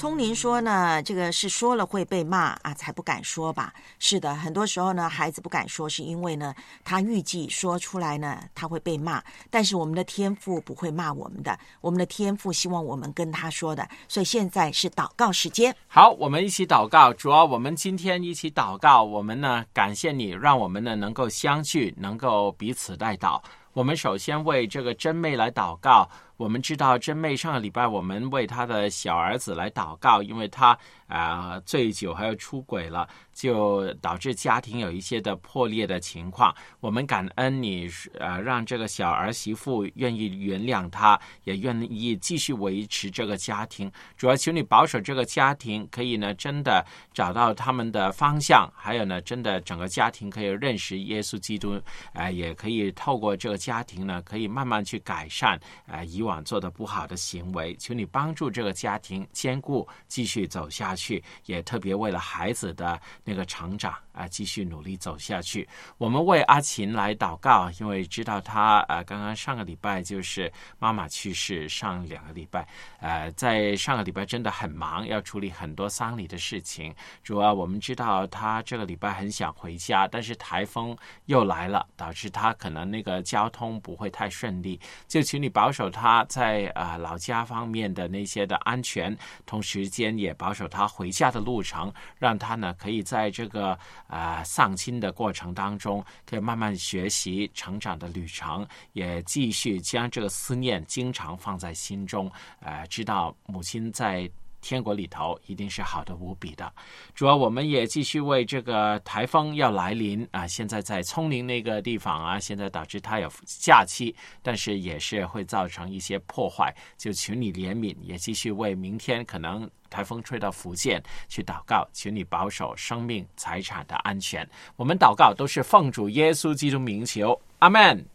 [0.00, 3.70] 聪明说呢，这个是说了会被骂啊，才不敢说吧？
[3.98, 9.22] 是的，很多时候呢，孩子不敢说，是因为呢，他预计说出来呢，他会被骂。
[9.50, 13.86] 但是我们的天赋不会骂我们的，我们的天赋希望我们跟他说的。
[14.08, 15.76] 所以现在是祷告时间。
[15.86, 17.12] 好，我们一起祷告。
[17.12, 23.38] 主要我们今天一起祷告，我们呢感谢你，让我们呢能够相聚，能够彼此代祷。
[23.74, 26.08] 我们首先为这个真妹来祷告。
[26.40, 30.68] 我们知道真妹上个礼拜我们为她的小儿子来祷告，因为他
[31.06, 36.54] 啊、呃醉酒还有出轨了，就导致家庭有一些的破裂的情况。
[36.80, 37.86] 我们感恩你
[38.18, 43.92] 呃让这个小儿媳妇愿意原谅他，也愿意继续维持这个家庭。
[44.16, 46.82] 主要求你保守这个家庭，可以呢真的
[47.12, 51.78] 找到他们的方向，还有呢真的整个家庭可以认识耶稣基督，
[52.14, 57.74] 呃也可以透过这个家庭呢，可以慢慢去改善呃以往做的不好的行为。
[57.76, 65.66] 求你帮助这个家庭坚固，继续走下去，也特别为了孩子的那个成长啊、继续努力走下去。
[65.96, 72.66] 我们为阿琴来祷告，因为知道她呃刚刚上个礼拜就是妈妈去世，上两个礼拜，
[73.00, 76.94] 呃在上个礼拜真的很忙，要处理很多丧礼的事情。
[77.22, 80.94] 主要我们知道她这个礼拜很想回家，但是台风
[81.24, 84.78] 又来了，导致她可能那个交通不会太顺利。
[85.08, 89.16] 就请你保守她在啊、呃老家方面的那些的安全，
[89.46, 93.78] 同时间也保守她回家的路程，让她呢可以在这个
[94.10, 102.30] 啊、丧亲的过程当中，可以慢慢学习成长的旅程，也继续将这个思念经常放在心中，
[102.60, 104.30] 呃，知道母亲在。
[104.60, 106.72] 天国里头一定是好的无比的。
[107.14, 119.68] 主要我们也继续为这个台风要来临啊，现在在葱林那个地方啊，现在导致它有假期，但是也是会造成一些破坏，就求你怜悯，也继续为明天可能。
[119.90, 124.48] 台风吹到福建去祷告，求你保守生命财产的安全。
[124.76, 128.06] 我们祷告都是奉主耶稣基督名求，阿门。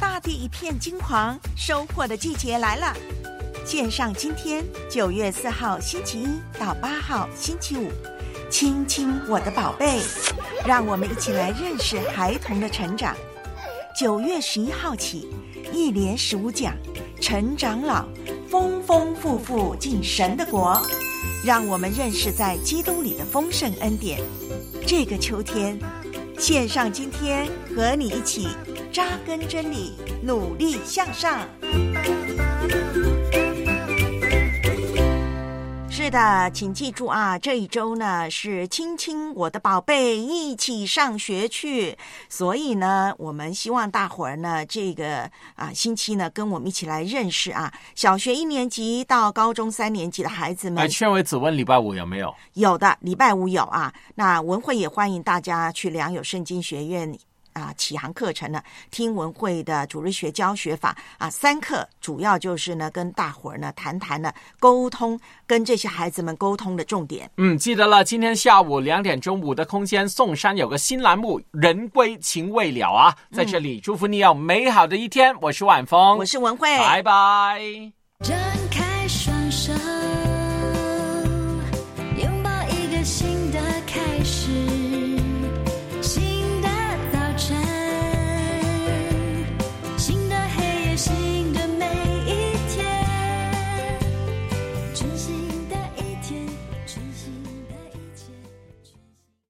[0.00, 3.21] 大地一片金黄，收获的季节来了。
[3.64, 7.90] 线上今天九月四号星期一到八号星期五，
[8.50, 10.00] 亲亲我的宝贝，
[10.66, 13.16] 让我们一起来认识孩童的成长。
[13.96, 15.28] 九月十一号起，
[15.72, 16.74] 一连十五讲，
[17.20, 18.04] 成长老
[18.48, 20.80] 丰丰富富进神的国，
[21.44, 24.20] 让我们认识在基督里的丰盛恩典。
[24.86, 25.78] 这个秋天，
[26.36, 28.48] 线上今天和你一起
[28.92, 31.46] 扎根真理，努力向上。
[36.12, 41.96] 的，请记住啊，这一周呢是亲亲我的宝贝一起上学去，
[42.28, 45.22] 所以呢，我们希望大伙儿呢这个
[45.56, 50.86] 啊星期呢跟我们一起来认识啊，小学一年级到高中三年级的孩子们哎，。
[50.86, 52.34] 劝伟子问礼拜五有没有？
[52.52, 53.90] 有的，礼拜五有啊。
[54.14, 57.18] 那文慧也欢迎大家去良友圣经学院
[57.52, 67.30] 啊启航课程呢，听文会的主日学教学法啊三课，主要就是呢跟大伙儿呢谈谈呢沟通，跟这些孩子们沟通的重点。
[67.36, 75.34] 嗯，记得了，今天下午两点钟，五的空间，宋山有个新栏目《人归情未了》啊，在这里祝福你有美好的一天。
[75.40, 77.60] 我是晚风，我是文慧，拜拜。
[78.20, 78.36] 张
[78.70, 79.72] 开双手，
[82.16, 83.31] 拥抱一个新。